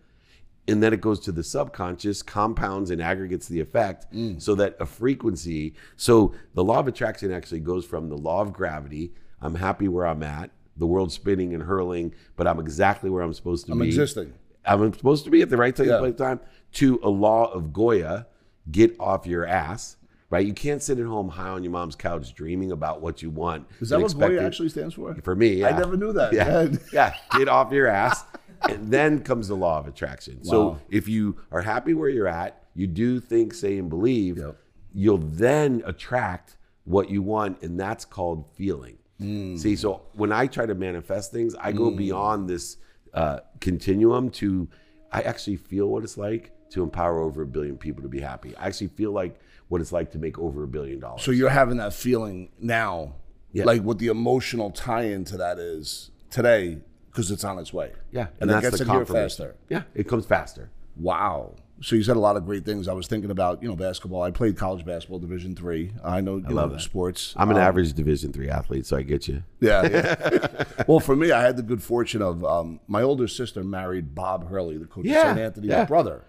And 0.66 0.82
then 0.82 0.94
it 0.94 1.00
goes 1.00 1.20
to 1.20 1.32
the 1.32 1.42
subconscious, 1.42 2.22
compounds 2.22 2.90
and 2.90 3.02
aggregates 3.02 3.48
the 3.48 3.60
effect 3.60 4.12
mm. 4.12 4.40
so 4.40 4.54
that 4.54 4.76
a 4.80 4.86
frequency. 4.86 5.74
So 5.96 6.34
the 6.54 6.64
law 6.64 6.78
of 6.78 6.88
attraction 6.88 7.32
actually 7.32 7.60
goes 7.60 7.84
from 7.84 8.08
the 8.08 8.16
law 8.16 8.40
of 8.40 8.52
gravity. 8.52 9.12
I'm 9.42 9.56
happy 9.56 9.88
where 9.88 10.06
I'm 10.06 10.22
at. 10.22 10.50
The 10.76 10.86
world's 10.86 11.14
spinning 11.14 11.54
and 11.54 11.62
hurling, 11.62 12.14
but 12.36 12.46
I'm 12.46 12.58
exactly 12.58 13.08
where 13.10 13.22
I'm 13.22 13.32
supposed 13.32 13.66
to 13.66 13.72
be. 13.72 13.78
I'm 13.78 13.82
existing. 13.82 14.34
I'm 14.66 14.92
supposed 14.94 15.24
to 15.24 15.30
be 15.30 15.42
at 15.42 15.50
the 15.50 15.56
right 15.56 15.74
time, 15.74 15.88
Yeah. 15.88 15.98
place, 15.98 16.16
time 16.16 16.40
to 16.72 16.98
a 17.02 17.08
law 17.08 17.52
of 17.52 17.72
Goya, 17.72 18.26
get 18.70 18.96
off 18.98 19.26
your 19.26 19.46
ass, 19.46 19.96
right? 20.30 20.44
You 20.44 20.54
can't 20.54 20.82
sit 20.82 20.98
at 20.98 21.04
home 21.06 21.28
high 21.28 21.48
on 21.50 21.62
your 21.62 21.70
mom's 21.70 21.94
couch 21.94 22.34
dreaming 22.34 22.72
about 22.72 23.00
what 23.02 23.22
you 23.22 23.30
want. 23.30 23.66
Is 23.80 23.90
that 23.90 24.00
what 24.00 24.18
Goya 24.18 24.40
it- 24.40 24.44
actually 24.44 24.70
stands 24.70 24.94
for? 24.94 25.14
For 25.22 25.36
me, 25.36 25.56
yeah. 25.56 25.68
I 25.68 25.78
never 25.78 25.96
knew 25.96 26.12
that. 26.14 26.32
Yeah, 26.32 26.62
Yeah. 26.62 26.76
yeah. 26.92 27.14
Get 27.38 27.48
off 27.48 27.72
your 27.72 27.86
ass. 27.86 28.24
And 28.68 28.90
then 28.90 29.20
comes 29.20 29.48
the 29.48 29.54
law 29.56 29.78
of 29.78 29.86
attraction. 29.86 30.36
Wow. 30.44 30.50
So 30.50 30.78
if 30.88 31.06
you 31.06 31.36
are 31.52 31.60
happy 31.60 31.92
where 31.92 32.08
you're 32.08 32.26
at, 32.26 32.62
you 32.74 32.86
do 32.86 33.20
think, 33.20 33.52
say, 33.52 33.76
and 33.78 33.90
believe, 33.90 34.38
Yep. 34.38 34.56
you'll 34.94 35.18
then 35.18 35.82
attract 35.84 36.56
what 36.84 37.10
you 37.10 37.20
want, 37.22 37.60
and 37.62 37.78
that's 37.78 38.04
called 38.06 38.46
feeling. 38.54 38.96
Mm. 39.24 39.58
See, 39.58 39.76
so 39.76 40.02
when 40.12 40.32
I 40.32 40.46
try 40.46 40.66
to 40.66 40.74
manifest 40.74 41.32
things, 41.32 41.54
I 41.54 41.72
go 41.72 41.90
beyond 41.90 42.48
this 42.48 42.76
uh, 43.12 43.40
continuum 43.60 44.30
to 44.30 44.68
I 45.12 45.22
actually 45.22 45.56
feel 45.56 45.86
what 45.86 46.02
it's 46.02 46.18
like 46.18 46.50
to 46.70 46.82
empower 46.82 47.20
over 47.20 47.42
a 47.42 47.46
billion 47.46 47.76
people 47.78 48.02
to 48.02 48.08
be 48.08 48.20
happy. 48.20 48.56
I 48.56 48.66
actually 48.66 48.88
feel 48.88 49.12
like 49.12 49.38
what 49.68 49.80
it's 49.80 49.92
like 49.92 50.10
to 50.12 50.18
make 50.18 50.38
over 50.38 50.64
a 50.64 50.66
billion 50.66 50.98
dollars. 50.98 51.22
So 51.22 51.30
you're 51.30 51.50
having 51.50 51.76
that 51.78 51.94
feeling 51.94 52.50
now, 52.58 53.14
Yeah. 53.52 53.64
like 53.64 53.82
what 53.82 53.98
the 53.98 54.08
emotional 54.08 54.70
tie-in 54.72 55.24
to 55.26 55.36
that 55.36 55.58
is 55.58 56.10
today, 56.30 56.78
because 57.10 57.30
it's 57.30 57.44
on 57.44 57.58
its 57.60 57.72
way. 57.72 57.92
yeah, 58.10 58.26
and, 58.40 58.50
it 58.50 58.60
gets 58.60 58.80
in 58.80 58.88
here 58.88 59.06
faster. 59.06 59.54
Yeah, 59.68 59.84
it 59.94 60.08
comes 60.08 60.26
faster. 60.26 60.70
Wow. 60.96 61.54
So 61.80 61.96
you 61.96 62.02
said 62.02 62.16
a 62.16 62.20
lot 62.20 62.36
of 62.36 62.46
great 62.46 62.64
things. 62.64 62.86
I 62.88 62.92
was 62.92 63.06
thinking 63.08 63.30
about, 63.30 63.62
you 63.62 63.68
know, 63.68 63.76
basketball. 63.76 64.22
I 64.22 64.30
played 64.30 64.56
college 64.56 64.84
basketball, 64.86 65.18
Division 65.18 65.54
three. 65.56 65.92
I 66.04 66.20
know, 66.20 66.36
you 66.36 66.54
love 66.54 66.72
know, 66.72 66.78
sports. 66.78 67.34
I'm 67.36 67.50
an 67.50 67.56
Um, 67.56 67.62
average 67.62 67.92
Division 67.92 68.32
three 68.32 68.48
athlete, 68.48 68.86
so 68.86 68.96
I 68.96 69.02
get 69.02 69.26
you. 69.28 69.42
Yeah. 69.60 69.86
yeah. 69.88 70.64
well, 70.86 71.00
for 71.00 71.16
me, 71.16 71.32
I 71.32 71.42
had 71.42 71.56
the 71.56 71.62
good 71.62 71.82
fortune 71.82 72.22
of 72.22 72.44
um, 72.44 72.80
my 72.86 73.02
older 73.02 73.26
sister 73.28 73.64
married 73.64 74.14
Bob 74.14 74.48
Hurley, 74.48 74.78
the 74.78 74.86
coach 74.86 75.04
Yeah, 75.04 75.30
of 75.32 75.36
St. 75.36 75.38
Anthony's 75.40 75.70
yeah. 75.70 75.84
brother. 75.84 76.22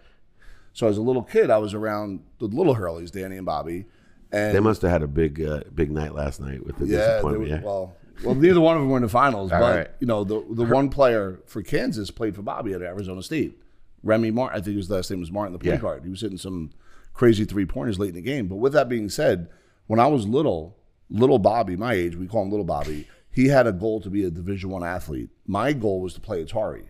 So 0.73 0.87
as 0.87 0.97
a 0.97 1.01
little 1.01 1.23
kid, 1.23 1.49
I 1.49 1.57
was 1.59 1.73
around 1.73 2.21
the 2.39 2.45
little 2.47 2.75
Hurleys, 2.75 3.11
Danny 3.11 3.37
and 3.37 3.45
Bobby, 3.45 3.85
and 4.31 4.53
They 4.53 4.59
must 4.59 4.81
have 4.81 4.91
had 4.91 5.03
a 5.03 5.07
big, 5.07 5.41
uh, 5.41 5.61
big 5.73 5.89
night 5.91 6.13
last 6.13 6.41
night 6.41 6.65
with 6.65 6.77
the 6.77 6.85
yeah, 6.87 6.97
disappointment. 6.97 7.49
were, 7.49 7.55
yeah. 7.57 7.61
well, 7.63 7.95
well, 8.23 8.35
neither 8.35 8.59
one 8.59 8.75
of 8.75 8.81
them 8.81 8.89
were 8.89 8.97
in 8.97 9.03
the 9.03 9.09
finals, 9.09 9.49
but 9.51 9.75
right. 9.77 9.87
you 9.99 10.07
know, 10.07 10.23
the 10.25 10.43
the 10.51 10.65
one 10.65 10.89
player 10.89 11.39
for 11.45 11.61
Kansas 11.61 12.11
played 12.11 12.35
for 12.35 12.41
Bobby 12.41 12.73
at 12.73 12.81
Arizona 12.81 13.21
State, 13.23 13.57
Remy 14.05 14.31
Martin. 14.31 14.57
I 14.57 14.63
think 14.63 14.77
his 14.77 14.89
last 14.89 15.09
name 15.11 15.19
was 15.19 15.31
Martin, 15.31 15.51
the 15.51 15.59
point 15.59 15.73
Yeah. 15.75 15.81
guard. 15.81 16.03
He 16.05 16.09
was 16.09 16.21
hitting 16.21 16.37
some 16.37 16.69
crazy 17.13 17.43
three 17.43 17.65
pointers 17.65 17.99
late 17.99 18.09
in 18.09 18.15
the 18.15 18.21
game. 18.21 18.47
But 18.47 18.57
with 18.57 18.71
that 18.73 18.87
being 18.87 19.09
said, 19.09 19.49
when 19.87 19.99
I 19.99 20.07
was 20.07 20.25
little, 20.27 20.77
little 21.09 21.39
Bobby, 21.39 21.75
my 21.75 21.93
age, 21.93 22.15
we 22.15 22.27
call 22.27 22.43
him 22.43 22.49
little 22.49 22.65
Bobby. 22.65 23.07
He 23.31 23.47
had 23.49 23.67
a 23.67 23.73
goal 23.73 23.99
to 24.01 24.09
be 24.09 24.23
a 24.23 24.31
Division 24.31 24.69
One 24.69 24.83
athlete. 24.83 25.29
My 25.45 25.73
goal 25.73 25.99
was 25.99 26.13
to 26.13 26.21
play 26.21 26.43
Atari, 26.45 26.85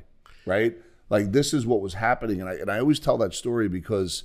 right? 0.45 0.75
Like 1.09 1.31
this 1.31 1.53
is 1.53 1.65
what 1.65 1.81
was 1.81 1.95
happening, 1.95 2.39
and 2.41 2.49
I 2.49 2.53
and 2.55 2.69
I 2.69 2.79
always 2.79 2.99
tell 2.99 3.17
that 3.19 3.33
story 3.33 3.67
because 3.67 4.23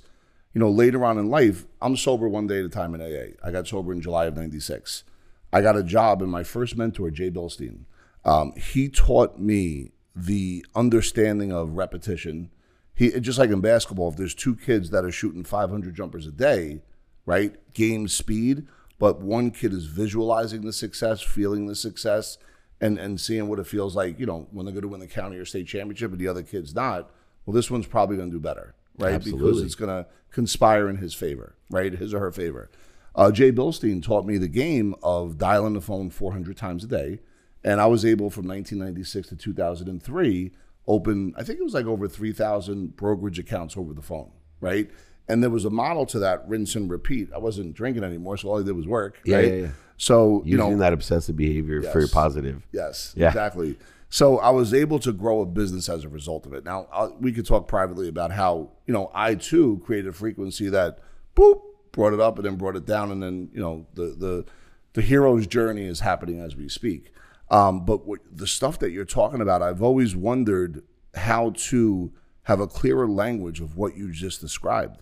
you 0.53 0.59
know, 0.59 0.69
later 0.69 1.05
on 1.05 1.17
in 1.17 1.29
life, 1.29 1.65
I'm 1.81 1.95
sober 1.95 2.27
one 2.27 2.45
day 2.45 2.59
at 2.59 2.65
a 2.65 2.69
time 2.69 2.93
in 2.93 3.01
AA. 3.01 3.35
I 3.41 3.51
got 3.51 3.67
sober 3.69 3.93
in 3.93 4.01
July 4.01 4.25
of 4.25 4.35
96. 4.35 5.05
I 5.53 5.61
got 5.61 5.77
a 5.77 5.83
job, 5.83 6.21
and 6.21 6.29
my 6.29 6.43
first 6.43 6.75
mentor, 6.75 7.09
Jay 7.09 7.31
Bilstein, 7.31 7.85
um, 8.25 8.51
he 8.57 8.89
taught 8.89 9.39
me 9.39 9.91
the 10.15 10.65
understanding 10.75 11.53
of 11.53 11.77
repetition. 11.77 12.49
He 12.93 13.09
just 13.19 13.39
like 13.39 13.49
in 13.49 13.61
basketball, 13.61 14.09
if 14.09 14.17
there's 14.17 14.35
two 14.35 14.55
kids 14.55 14.89
that 14.91 15.05
are 15.05 15.11
shooting 15.11 15.43
500 15.43 15.95
jumpers 15.95 16.27
a 16.27 16.31
day, 16.31 16.81
right, 17.25 17.55
game 17.73 18.07
speed, 18.07 18.67
but 18.99 19.21
one 19.21 19.51
kid 19.51 19.73
is 19.73 19.85
visualizing 19.85 20.61
the 20.61 20.73
success, 20.73 21.21
feeling 21.21 21.65
the 21.65 21.75
success, 21.75 22.37
and 22.79 22.97
and 22.99 23.19
seeing 23.19 23.47
what 23.47 23.59
it 23.59 23.67
feels 23.67 23.95
like. 23.95 24.19
You 24.19 24.25
know, 24.25 24.47
when 24.51 24.65
they're 24.65 24.73
going 24.73 24.83
to 24.83 24.87
win 24.89 24.99
the 24.99 25.07
county 25.07 25.37
or 25.37 25.45
state 25.45 25.67
championship, 25.67 26.11
and 26.11 26.19
the 26.19 26.27
other 26.27 26.43
kid's 26.43 26.75
not. 26.75 27.09
Well, 27.45 27.55
this 27.55 27.71
one's 27.71 27.87
probably 27.87 28.17
going 28.17 28.29
to 28.29 28.35
do 28.35 28.39
better, 28.39 28.75
right? 28.97 29.13
Absolutely. 29.13 29.47
Because 29.47 29.61
it's 29.63 29.75
going 29.75 29.89
to 29.89 30.07
conspire 30.31 30.87
in 30.87 30.97
his 30.97 31.13
favor, 31.13 31.55
right? 31.69 31.93
His 31.93 32.13
or 32.13 32.19
her 32.19 32.31
favor. 32.31 32.69
Uh, 33.15 33.31
Jay 33.31 33.51
Bilstein 33.51 34.01
taught 34.01 34.25
me 34.25 34.37
the 34.37 34.47
game 34.47 34.95
of 35.03 35.37
dialing 35.37 35.73
the 35.73 35.81
phone 35.81 36.09
400 36.09 36.55
times 36.55 36.83
a 36.83 36.87
day, 36.87 37.19
and 37.63 37.81
I 37.81 37.87
was 37.87 38.05
able 38.05 38.29
from 38.29 38.47
1996 38.47 39.29
to 39.29 39.35
2003 39.35 40.51
open. 40.87 41.33
I 41.37 41.43
think 41.43 41.59
it 41.59 41.63
was 41.63 41.73
like 41.73 41.85
over 41.85 42.07
3,000 42.07 42.95
brokerage 42.95 43.39
accounts 43.39 43.77
over 43.77 43.93
the 43.93 44.01
phone, 44.01 44.31
right? 44.59 44.89
And 45.27 45.41
there 45.41 45.49
was 45.49 45.65
a 45.65 45.69
model 45.69 46.05
to 46.07 46.19
that 46.19 46.47
rinse 46.47 46.75
and 46.75 46.89
repeat. 46.89 47.29
I 47.33 47.37
wasn't 47.37 47.73
drinking 47.73 48.03
anymore, 48.03 48.37
so 48.37 48.49
all 48.49 48.59
I 48.59 48.63
did 48.63 48.75
was 48.75 48.87
work, 48.87 49.19
Yeah, 49.23 49.35
right? 49.37 49.45
yeah, 49.47 49.53
yeah. 49.61 49.67
So 49.97 50.41
you 50.45 50.57
Using 50.57 50.71
know, 50.71 50.77
that 50.79 50.93
obsessive 50.93 51.35
behavior 51.37 51.81
for 51.83 51.99
your 51.99 52.07
positive. 52.09 52.65
Yes, 52.71 53.13
Yeah. 53.15 53.27
exactly. 53.27 53.77
So 54.09 54.39
I 54.39 54.49
was 54.49 54.73
able 54.73 54.99
to 54.99 55.13
grow 55.13 55.39
a 55.41 55.45
business 55.45 55.87
as 55.87 56.03
a 56.03 56.09
result 56.09 56.45
of 56.45 56.53
it. 56.53 56.65
Now 56.65 56.87
i 56.91 57.05
we 57.19 57.31
could 57.31 57.45
talk 57.45 57.67
privately 57.67 58.09
about 58.09 58.31
how 58.31 58.71
you 58.87 58.93
know 58.93 59.09
I 59.13 59.35
too 59.35 59.79
created 59.85 60.09
a 60.09 60.13
frequency 60.13 60.67
that 60.69 60.99
boop 61.35 61.61
brought 61.93 62.13
it 62.13 62.19
up 62.19 62.37
and 62.37 62.45
then 62.45 62.55
brought 62.55 62.75
it 62.75 62.85
down, 62.85 63.11
and 63.11 63.21
then 63.23 63.49
you 63.53 63.61
know 63.61 63.85
the 63.93 64.15
the 64.17 64.45
the 64.93 65.01
hero's 65.01 65.45
journey 65.47 65.85
is 65.85 66.01
happening 66.01 66.41
as 66.41 66.55
we 66.57 66.67
speak. 66.67 67.13
Um, 67.51 67.85
but 67.85 68.07
what, 68.07 68.21
the 68.31 68.47
stuff 68.47 68.79
that 68.79 68.91
you're 68.91 69.05
talking 69.05 69.41
about, 69.41 69.61
I've 69.61 69.83
always 69.83 70.15
wondered 70.15 70.83
how 71.13 71.51
to 71.55 72.11
have 72.43 72.61
a 72.61 72.65
clearer 72.65 73.07
language 73.07 73.59
of 73.59 73.77
what 73.77 73.95
you 73.95 74.11
just 74.11 74.41
described. 74.41 75.01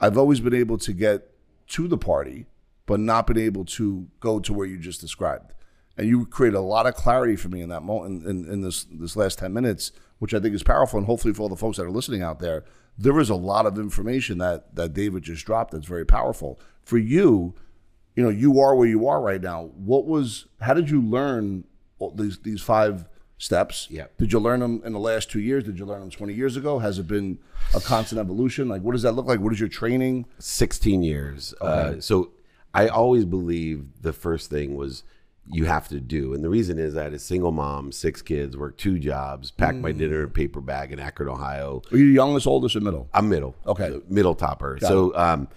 I've 0.00 0.18
always 0.18 0.40
been 0.40 0.54
able 0.54 0.76
to 0.78 0.92
get 0.92 1.30
to 1.68 1.88
the 1.88 1.96
party, 1.96 2.46
but 2.84 2.98
not 3.00 3.28
been 3.28 3.38
able 3.38 3.64
to 3.64 4.08
go 4.20 4.40
to 4.40 4.52
where 4.52 4.66
you 4.66 4.76
just 4.76 5.00
described. 5.00 5.52
And 5.96 6.08
you 6.08 6.26
created 6.26 6.56
a 6.56 6.60
lot 6.60 6.86
of 6.86 6.96
clarity 6.96 7.36
for 7.36 7.48
me 7.48 7.62
in 7.62 7.68
that 7.68 7.84
moment, 7.84 8.26
in, 8.26 8.44
in 8.50 8.60
this 8.62 8.84
this 8.90 9.14
last 9.14 9.38
ten 9.38 9.52
minutes, 9.52 9.92
which 10.18 10.34
I 10.34 10.40
think 10.40 10.52
is 10.52 10.64
powerful. 10.64 10.98
And 10.98 11.06
hopefully, 11.06 11.32
for 11.32 11.42
all 11.42 11.48
the 11.48 11.56
folks 11.56 11.76
that 11.76 11.84
are 11.84 11.90
listening 11.90 12.20
out 12.20 12.40
there, 12.40 12.64
there 12.98 13.20
is 13.20 13.30
a 13.30 13.36
lot 13.36 13.64
of 13.64 13.78
information 13.78 14.38
that 14.38 14.74
that 14.74 14.92
David 14.92 15.22
just 15.22 15.46
dropped 15.46 15.70
that's 15.70 15.86
very 15.86 16.04
powerful 16.04 16.58
for 16.82 16.98
you. 16.98 17.54
You 18.16 18.24
know, 18.24 18.28
you 18.28 18.58
are 18.58 18.74
where 18.74 18.88
you 18.88 19.06
are 19.06 19.20
right 19.20 19.40
now. 19.40 19.70
What 19.76 20.04
was? 20.04 20.46
How 20.60 20.74
did 20.74 20.90
you 20.90 21.00
learn 21.00 21.64
these 22.14 22.38
these 22.40 22.60
five 22.62 23.06
steps? 23.38 23.88
Yeah. 23.90 24.06
Did 24.18 24.32
you 24.32 24.38
learn 24.38 24.60
them 24.60 24.82
in 24.84 24.92
the 24.92 24.98
last 24.98 25.30
two 25.30 25.40
years? 25.40 25.64
Did 25.64 25.78
you 25.78 25.84
learn 25.84 26.00
them 26.00 26.10
twenty 26.10 26.34
years 26.34 26.56
ago? 26.56 26.78
Has 26.78 26.98
it 26.98 27.06
been 27.08 27.38
a 27.74 27.80
constant 27.80 28.18
evolution? 28.20 28.68
Like, 28.68 28.82
what 28.82 28.92
does 28.92 29.02
that 29.02 29.12
look 29.12 29.26
like? 29.26 29.40
What 29.40 29.52
is 29.52 29.60
your 29.60 29.68
training? 29.68 30.26
16 30.38 31.02
years. 31.02 31.54
Uh, 31.60 32.00
so 32.00 32.30
I 32.72 32.88
always 32.88 33.24
believed 33.24 34.02
the 34.02 34.12
first 34.12 34.50
thing 34.50 34.76
was 34.76 35.02
you 35.50 35.66
have 35.66 35.88
to 35.88 36.00
do. 36.00 36.32
And 36.34 36.42
the 36.42 36.48
reason 36.48 36.78
is 36.78 36.94
that 36.94 37.12
a 37.12 37.18
single 37.18 37.52
mom, 37.52 37.92
six 37.92 38.22
kids, 38.22 38.56
worked 38.56 38.80
two 38.80 38.98
jobs, 38.98 39.50
packed 39.50 39.76
my 39.76 39.92
dinner 39.92 40.20
in 40.20 40.24
a 40.24 40.28
paper 40.28 40.60
bag 40.60 40.90
in 40.92 40.98
Akron, 40.98 41.28
Ohio. 41.28 41.82
Are 41.92 41.96
you 41.98 42.06
the 42.08 42.14
youngest, 42.14 42.46
oldest, 42.46 42.76
or 42.76 42.80
middle? 42.80 43.08
I'm 43.12 43.28
middle. 43.28 43.54
Okay. 43.66 43.90
The 43.90 44.02
middle 44.08 44.34
topper. 44.34 44.78
so, 44.80 45.14
um, 45.16 45.48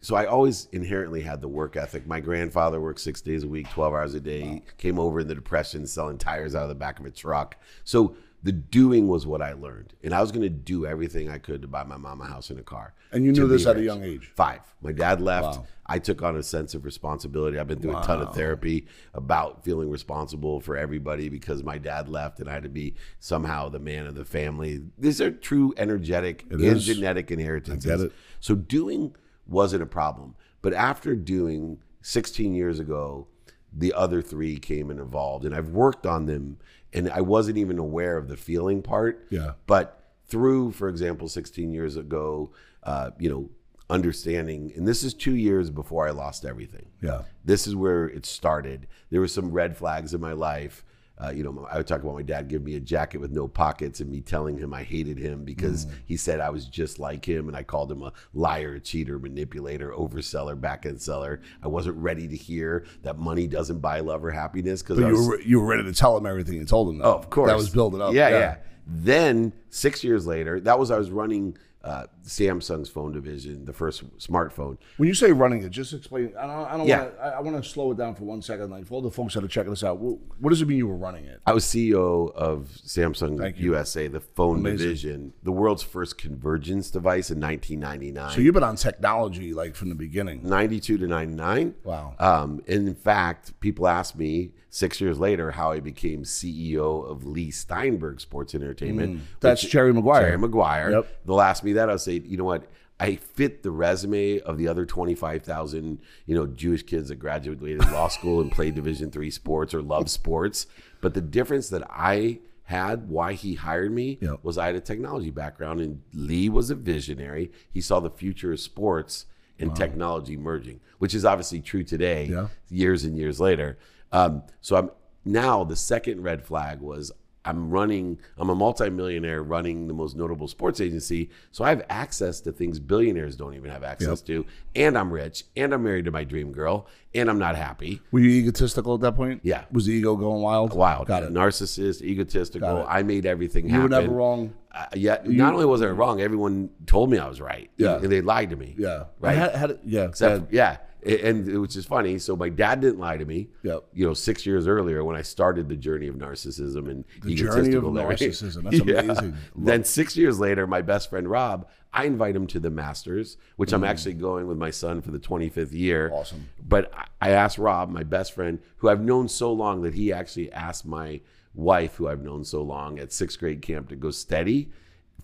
so 0.00 0.16
I 0.16 0.26
always 0.26 0.68
inherently 0.72 1.20
had 1.20 1.40
the 1.40 1.48
work 1.48 1.76
ethic. 1.76 2.06
My 2.06 2.20
grandfather 2.20 2.80
worked 2.80 3.00
six 3.00 3.20
days 3.20 3.44
a 3.44 3.48
week, 3.48 3.68
12 3.70 3.92
hours 3.92 4.14
a 4.14 4.20
day, 4.20 4.62
came 4.78 4.98
over 4.98 5.20
in 5.20 5.28
the 5.28 5.34
Depression 5.34 5.86
selling 5.86 6.18
tires 6.18 6.54
out 6.54 6.62
of 6.62 6.68
the 6.68 6.74
back 6.74 6.98
of 7.00 7.06
a 7.06 7.10
truck. 7.10 7.56
So 7.84 8.16
the 8.42 8.52
doing 8.52 9.08
was 9.08 9.26
what 9.26 9.42
I 9.42 9.52
learned. 9.52 9.94
And 10.02 10.14
I 10.14 10.20
was 10.20 10.32
going 10.32 10.42
to 10.42 10.48
do 10.48 10.86
everything 10.86 11.28
I 11.28 11.36
could 11.36 11.60
to 11.62 11.68
buy 11.68 11.84
my 11.84 11.98
mom 11.98 12.22
a 12.22 12.24
house 12.24 12.48
and 12.48 12.58
a 12.58 12.62
car. 12.62 12.94
And 13.12 13.24
you 13.24 13.32
knew 13.32 13.46
this 13.46 13.66
at 13.66 13.76
a 13.76 13.82
young 13.82 14.02
age. 14.02 14.32
Five. 14.34 14.60
My 14.80 14.92
dad 14.92 15.20
left. 15.20 15.58
Wow. 15.58 15.66
I 15.84 15.98
took 15.98 16.22
on 16.22 16.36
a 16.36 16.42
sense 16.42 16.74
of 16.74 16.84
responsibility. 16.84 17.58
I've 17.58 17.66
been 17.66 17.80
through 17.80 17.98
a 17.98 18.02
ton 18.02 18.22
of 18.22 18.34
therapy 18.34 18.86
about 19.12 19.64
feeling 19.64 19.90
responsible 19.90 20.60
for 20.60 20.76
everybody 20.76 21.28
because 21.28 21.62
my 21.62 21.76
dad 21.76 22.08
left 22.08 22.40
and 22.40 22.48
I 22.48 22.54
had 22.54 22.62
to 22.62 22.68
be 22.68 22.94
somehow 23.18 23.68
the 23.68 23.80
man 23.80 24.06
of 24.06 24.14
the 24.14 24.24
family. 24.24 24.80
These 24.96 25.20
are 25.20 25.32
true 25.32 25.74
energetic 25.76 26.46
and 26.48 26.60
is. 26.60 26.86
genetic 26.86 27.30
inheritances. 27.30 28.04
It. 28.04 28.12
So 28.38 28.54
doing 28.54 29.16
wasn't 29.50 29.82
a 29.82 29.86
problem. 29.86 30.34
But 30.62 30.74
after 30.74 31.14
doing 31.14 31.78
16 32.02 32.54
years 32.54 32.78
ago, 32.78 33.26
the 33.72 33.92
other 33.92 34.22
three 34.22 34.58
came 34.58 34.90
and 34.90 35.00
evolved. 35.00 35.44
And 35.44 35.54
I've 35.54 35.70
worked 35.70 36.06
on 36.06 36.26
them 36.26 36.58
and 36.92 37.10
I 37.10 37.20
wasn't 37.20 37.58
even 37.58 37.78
aware 37.78 38.16
of 38.16 38.28
the 38.28 38.36
feeling 38.36 38.82
part. 38.82 39.26
Yeah. 39.30 39.52
But 39.66 40.02
through, 40.26 40.72
for 40.72 40.88
example, 40.88 41.28
16 41.28 41.72
years 41.72 41.96
ago, 41.96 42.52
uh, 42.82 43.10
you 43.18 43.30
know, 43.30 43.50
understanding, 43.88 44.72
and 44.76 44.86
this 44.86 45.02
is 45.02 45.14
two 45.14 45.34
years 45.34 45.70
before 45.70 46.06
I 46.06 46.10
lost 46.10 46.44
everything. 46.44 46.86
Yeah. 47.02 47.22
This 47.44 47.66
is 47.66 47.74
where 47.74 48.06
it 48.06 48.24
started. 48.24 48.86
There 49.10 49.20
were 49.20 49.28
some 49.28 49.50
red 49.50 49.76
flags 49.76 50.14
in 50.14 50.20
my 50.20 50.32
life. 50.32 50.84
Uh, 51.22 51.30
you 51.30 51.42
know, 51.42 51.68
I 51.70 51.76
would 51.76 51.86
talk 51.86 52.02
about 52.02 52.14
my 52.14 52.22
dad 52.22 52.48
giving 52.48 52.64
me 52.64 52.76
a 52.76 52.80
jacket 52.80 53.18
with 53.18 53.30
no 53.30 53.46
pockets 53.46 54.00
and 54.00 54.10
me 54.10 54.20
telling 54.22 54.56
him 54.56 54.72
I 54.72 54.82
hated 54.82 55.18
him 55.18 55.44
because 55.44 55.86
he 56.06 56.16
said 56.16 56.40
I 56.40 56.48
was 56.48 56.64
just 56.64 56.98
like 56.98 57.24
him 57.24 57.48
and 57.48 57.56
I 57.56 57.62
called 57.62 57.92
him 57.92 58.02
a 58.02 58.12
liar, 58.32 58.78
cheater, 58.78 59.18
manipulator, 59.18 59.92
overseller, 59.92 60.58
back 60.58 60.86
end 60.86 61.00
seller. 61.00 61.42
I 61.62 61.68
wasn't 61.68 61.96
ready 61.98 62.26
to 62.28 62.36
hear 62.36 62.86
that 63.02 63.18
money 63.18 63.46
doesn't 63.46 63.80
buy 63.80 64.00
love 64.00 64.24
or 64.24 64.30
happiness 64.30 64.82
because 64.82 64.98
you 64.98 65.28
were, 65.28 65.40
you 65.42 65.60
were 65.60 65.66
ready 65.66 65.84
to 65.84 65.92
tell 65.92 66.16
him 66.16 66.24
everything 66.24 66.54
you 66.54 66.64
told 66.64 66.88
him. 66.88 66.98
Though. 66.98 67.14
Oh, 67.14 67.18
of 67.18 67.28
course. 67.28 67.50
That 67.50 67.56
was 67.56 67.68
building 67.68 68.00
up. 68.00 68.14
Yeah, 68.14 68.30
yeah. 68.30 68.56
Then 68.86 69.52
six 69.68 70.02
years 70.02 70.26
later, 70.26 70.58
that 70.60 70.78
was 70.78 70.90
I 70.90 70.98
was 70.98 71.10
running 71.10 71.56
uh, 71.82 72.04
Samsung's 72.24 72.88
phone 72.90 73.12
division, 73.12 73.64
the 73.64 73.72
first 73.72 74.04
smartphone. 74.18 74.76
When 74.98 75.08
you 75.08 75.14
say 75.14 75.32
running 75.32 75.62
it, 75.62 75.70
just 75.70 75.92
explain. 75.94 76.32
I 76.38 76.46
don't. 76.46 76.66
I 76.66 76.76
don't 76.76 76.86
Yeah. 76.86 77.02
want. 77.04 77.14
I, 77.22 77.28
I 77.28 77.40
want 77.40 77.62
to 77.62 77.68
slow 77.68 77.90
it 77.92 77.96
down 77.98 78.14
for 78.14 78.24
one 78.24 78.42
second. 78.42 78.70
Like 78.70 78.86
for 78.86 78.94
all 78.94 79.02
the 79.02 79.10
folks 79.10 79.34
that 79.34 79.42
are 79.44 79.48
checking 79.48 79.70
this 79.70 79.82
out, 79.82 79.98
what, 79.98 80.18
what 80.38 80.50
does 80.50 80.60
it 80.60 80.68
mean 80.68 80.76
you 80.78 80.86
were 80.88 80.96
running 80.96 81.24
it? 81.24 81.40
I 81.46 81.52
was 81.54 81.64
CEO 81.64 82.32
of 82.34 82.68
Samsung 82.86 83.58
USA, 83.58 84.08
the 84.08 84.20
phone 84.20 84.58
Amazing. 84.58 84.78
division, 84.78 85.32
the 85.42 85.52
world's 85.52 85.82
first 85.82 86.18
convergence 86.18 86.90
device 86.90 87.30
in 87.30 87.40
1999. 87.40 88.32
So 88.34 88.40
you've 88.42 88.54
been 88.54 88.62
on 88.62 88.76
technology 88.76 89.54
like 89.54 89.74
from 89.74 89.88
the 89.88 89.94
beginning. 89.94 90.40
92 90.42 90.98
to 90.98 91.06
99. 91.06 91.74
Wow. 91.84 92.14
Um, 92.18 92.62
and 92.68 92.88
in 92.88 92.94
fact, 92.94 93.58
people 93.60 93.88
ask 93.88 94.14
me 94.14 94.50
six 94.72 95.00
years 95.00 95.18
later 95.18 95.50
how 95.50 95.72
I 95.72 95.80
became 95.80 96.22
CEO 96.22 97.04
of 97.10 97.24
Leigh 97.26 97.50
Steinberg 97.50 98.20
Sports 98.20 98.54
Entertainment. 98.54 99.16
Mm. 99.18 99.20
That's 99.40 99.62
which- 99.64 99.72
Jerry 99.72 99.92
Maguire. 99.92 100.22
Jerry 100.26 100.38
Maguire. 100.38 100.90
Yep. 100.92 101.06
They'll 101.26 101.40
ask 101.40 101.64
me 101.70 101.74
that. 101.74 101.88
I'll 101.88 101.98
say, 101.98 102.20
you 102.24 102.36
know 102.36 102.44
what? 102.44 102.66
I 102.98 103.16
fit 103.16 103.62
the 103.62 103.70
resume 103.70 104.40
of 104.40 104.58
the 104.58 104.68
other 104.68 104.84
25,000, 104.84 105.98
you 106.26 106.34
know, 106.34 106.46
Jewish 106.46 106.82
kids 106.82 107.08
that 107.08 107.16
graduated 107.16 107.80
law 107.90 108.08
school 108.08 108.40
and 108.42 108.52
played 108.52 108.74
Division 108.74 109.10
three 109.10 109.30
sports 109.30 109.72
or 109.72 109.80
love 109.80 110.10
sports. 110.10 110.66
But 111.00 111.14
the 111.14 111.22
difference 111.22 111.70
that 111.70 111.82
I 111.88 112.40
had, 112.64 113.08
why 113.08 113.32
he 113.32 113.54
hired 113.54 113.90
me, 113.92 114.18
Yep. 114.20 114.40
was 114.42 114.58
I 114.58 114.66
had 114.66 114.74
a 114.76 114.80
technology 114.80 115.30
background, 115.30 115.80
and 115.80 116.02
Leigh 116.12 116.50
was 116.50 116.70
a 116.70 116.74
visionary. 116.74 117.50
He 117.70 117.80
saw 117.80 118.00
the 118.00 118.10
future 118.10 118.52
of 118.52 118.60
sports 118.60 119.26
and 119.58 119.74
technology 119.74 120.36
merging, 120.36 120.80
which 120.98 121.14
is 121.14 121.24
obviously 121.24 121.60
true 121.60 121.82
today, 121.84 122.26
Yeah. 122.26 122.48
years 122.70 123.04
and 123.04 123.16
years 123.16 123.40
later. 123.40 123.78
Um, 124.12 124.42
so 124.60 124.76
I'm 124.76 124.90
now 125.24 125.64
the 125.64 125.76
second 125.76 126.22
red 126.22 126.42
flag 126.44 126.80
was 126.80 127.12
I'm 127.44 127.70
running, 127.70 128.18
I'm 128.36 128.50
a 128.50 128.54
multimillionaire 128.54 129.42
running 129.42 129.88
the 129.88 129.94
most 129.94 130.14
notable 130.14 130.46
sports 130.46 130.80
agency. 130.80 131.30
So 131.52 131.64
I 131.64 131.70
have 131.70 131.84
access 131.88 132.40
to 132.42 132.52
things 132.52 132.78
billionaires 132.78 133.34
don't 133.36 133.54
even 133.54 133.70
have 133.70 133.82
access 133.82 134.20
to. 134.22 134.44
And 134.76 134.96
I'm 134.98 135.10
rich 135.12 135.44
and 135.56 135.72
I'm 135.72 135.82
married 135.82 136.04
to 136.04 136.10
my 136.10 136.24
dream 136.24 136.52
girl 136.52 136.86
and 137.14 137.30
I'm 137.30 137.38
not 137.38 137.56
happy. 137.56 138.02
Were 138.12 138.20
you 138.20 138.30
egotistical 138.30 138.94
at 138.94 139.00
that 139.00 139.16
point? 139.16 139.40
Yeah. 139.42 139.64
Was 139.72 139.86
the 139.86 139.92
ego 139.94 140.16
going 140.16 140.42
wild? 140.42 140.74
Wild, 140.74 141.06
Got 141.08 141.22
it. 141.22 141.32
narcissist, 141.32 142.02
egotistical. 142.02 142.84
I 142.86 143.02
made 143.02 143.24
everything 143.24 143.68
happen. 143.68 143.90
You 143.90 143.96
were 143.96 144.02
never 144.02 144.12
wrong. 144.14 144.52
Uh, 144.72 144.84
yeah, 144.94 145.18
not 145.24 145.54
only 145.54 145.64
was 145.66 145.82
I 145.82 145.86
wrong, 145.88 146.20
everyone 146.20 146.70
told 146.86 147.10
me 147.10 147.18
I 147.18 147.26
was 147.28 147.40
right. 147.40 147.70
Yeah. 147.76 147.96
and 147.96 148.12
they 148.12 148.20
lied 148.20 148.50
to 148.50 148.56
me. 148.56 148.74
Yeah. 148.78 149.04
right. 149.18 149.36
How 149.56 149.66
did- 149.66 149.80
yeah. 149.84 150.04
Except, 150.04 150.52
yeah, 150.52 150.76
and 151.04 151.48
it 151.48 151.58
was 151.58 151.74
just 151.74 151.88
funny. 151.88 152.18
So 152.18 152.36
my 152.36 152.48
dad 152.48 152.80
didn't 152.80 152.98
lie 152.98 153.16
to 153.16 153.24
me. 153.24 153.48
Yep. 153.62 153.84
You 153.94 154.06
know, 154.06 154.14
six 154.14 154.44
years 154.44 154.66
earlier 154.66 155.02
when 155.04 155.16
I 155.16 155.22
started 155.22 155.68
the 155.68 155.76
journey 155.76 156.08
of 156.08 156.16
narcissism 156.16 156.88
and 156.90 157.04
The 157.22 157.34
journey 157.34 157.74
of 157.74 157.84
narcissism. 157.84 158.62
That's 158.70 158.80
amazing. 158.80 159.36
Then 159.56 159.84
six 159.84 160.16
years 160.16 160.38
later, 160.38 160.66
my 160.66 160.82
best 160.82 161.10
friend 161.10 161.28
Rob, 161.28 161.68
I 161.92 162.04
invite 162.04 162.36
him 162.36 162.46
to 162.48 162.60
the 162.60 162.70
Masters, 162.70 163.36
which 163.56 163.72
I'm 163.72 163.84
actually 163.84 164.14
going 164.14 164.46
with 164.46 164.58
my 164.58 164.70
son 164.70 165.02
for 165.02 165.10
the 165.10 165.18
25th 165.18 165.72
year. 165.72 166.10
Mm. 166.10 166.14
Awesome. 166.14 166.48
But 166.66 166.92
I- 166.94 167.06
I 167.22 167.30
asked 167.32 167.58
Rob, 167.58 167.90
my 167.90 168.02
best 168.02 168.32
friend, 168.32 168.60
who 168.78 168.88
I've 168.88 169.02
known 169.02 169.28
so 169.28 169.52
long 169.52 169.82
that 169.82 169.92
he 169.92 170.10
actually 170.10 170.50
asked 170.52 170.86
my 170.86 171.20
wife, 171.52 171.96
who 171.96 172.08
I've 172.08 172.22
known 172.22 172.44
so 172.44 172.62
long 172.62 172.98
at 172.98 173.12
sixth 173.12 173.38
grade 173.38 173.60
camp, 173.60 173.90
to 173.90 173.96
go 173.96 174.10
steady 174.10 174.70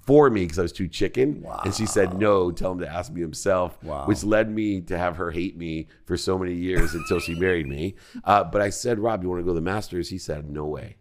for 0.07 0.31
me 0.31 0.45
because 0.45 0.59
I 0.59 0.63
was 0.63 0.73
too 0.73 0.87
chicken. 0.89 1.45
And 1.65 1.75
she 1.75 1.85
said, 1.85 2.17
no, 2.19 2.51
tell 2.53 2.73
him 2.73 2.79
to 2.79 2.89
ask 2.89 3.13
me 3.13 3.21
himself, 3.21 3.77
Wow. 3.83 4.07
which 4.07 4.23
led 4.25 4.49
me 4.49 4.81
to 4.83 4.97
have 4.97 5.17
her 5.17 5.31
hate 5.33 5.57
me 5.57 5.89
for 6.05 6.17
so 6.17 6.39
many 6.39 6.55
years 6.55 6.95
until 6.95 7.19
she 7.19 7.35
married 7.35 7.67
me. 7.67 7.97
Uh, 8.25 8.45
but 8.45 8.63
I 8.63 8.71
said, 8.71 8.99
Rob, 9.01 9.23
you 9.25 9.29
want 9.29 9.41
to 9.41 9.45
go 9.45 9.51
to 9.51 9.55
the 9.55 9.61
Masters? 9.61 10.09
He 10.09 10.19
said, 10.19 10.49
no 10.49 10.65
way. 10.65 10.97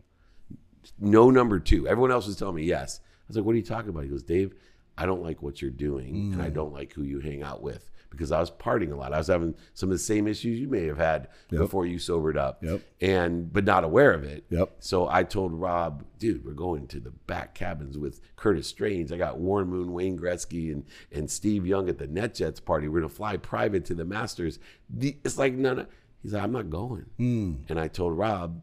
No 0.99 1.29
number 1.29 1.59
two. 1.59 1.87
Everyone 1.87 2.11
else 2.11 2.25
was 2.27 2.35
telling 2.35 2.55
me 2.55 2.63
yes. 2.63 2.99
I 3.03 3.23
was 3.27 3.37
like, 3.37 3.45
what 3.45 3.53
are 3.53 3.57
you 3.57 3.63
talking 3.63 3.89
about? 3.89 4.03
He 4.03 4.09
goes, 4.09 4.23
Dave, 4.23 4.53
I 4.97 5.05
don't 5.05 5.21
like 5.23 5.41
what 5.41 5.61
you're 5.61 5.71
doing 5.71 6.15
and 6.33 6.35
Mm. 6.41 6.43
I 6.43 6.49
don't 6.49 6.73
like 6.73 6.93
who 6.93 7.03
you 7.03 7.19
hang 7.19 7.43
out 7.43 7.61
with 7.61 7.89
because 8.15 8.31
I 8.31 8.39
was 8.39 8.49
partying 8.49 8.91
a 8.91 8.95
lot. 8.95 9.13
I 9.13 9.17
was 9.17 9.27
having 9.27 9.55
some 9.73 9.89
of 9.89 9.93
the 9.95 9.99
same 10.03 10.27
issues 10.27 10.59
you 10.59 10.67
may 10.67 10.85
have 10.85 10.97
had 10.97 11.27
Yep. 11.51 11.59
before 11.61 11.85
you 11.85 11.99
sobered 11.99 12.37
up. 12.37 12.63
Yep. 12.63 12.81
And 13.01 13.51
but 13.53 13.65
not 13.65 13.83
aware 13.83 14.13
of 14.13 14.23
it. 14.23 14.45
Yep. 14.49 14.77
So 14.79 15.07
I 15.07 15.23
told 15.23 15.53
Rob, 15.53 16.03
dude, 16.19 16.43
we're 16.45 16.53
going 16.53 16.87
to 16.87 16.99
the 16.99 17.11
back 17.11 17.53
cabins 17.53 17.97
with 17.97 18.21
Curtis 18.35 18.67
Strange. 18.67 19.11
I 19.11 19.17
got 19.17 19.37
Warren 19.39 19.67
Moon, 19.67 19.91
Wayne 19.93 20.17
Gretzky, 20.17 20.71
and 20.71 20.85
and 21.11 21.29
Steve 21.29 21.65
Young 21.65 21.89
at 21.89 21.97
the 21.97 22.07
NetJets 22.07 22.63
party. 22.63 22.87
We're 22.87 23.01
gonna 23.01 23.09
fly 23.09 23.37
private 23.37 23.85
to 23.85 23.93
the 23.93 24.05
Masters. 24.05 24.59
The, 24.89 25.17
it's 25.23 25.37
like 25.37 25.53
none 25.53 25.79
of 25.79 25.87
he's 26.23 26.33
like, 26.33 26.43
I'm 26.43 26.51
not 26.51 26.69
going. 26.69 27.05
Mm. 27.19 27.69
And 27.69 27.79
I 27.79 27.87
told 27.87 28.17
Rob, 28.17 28.61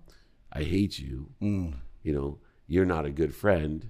I 0.52 0.62
hate 0.64 0.99
you. 0.99 1.28
Mm. 1.40 1.75
You 2.02 2.12
know, 2.12 2.38
you're 2.66 2.85
not 2.85 3.06
a 3.06 3.11
good 3.11 3.35
friend. 3.35 3.88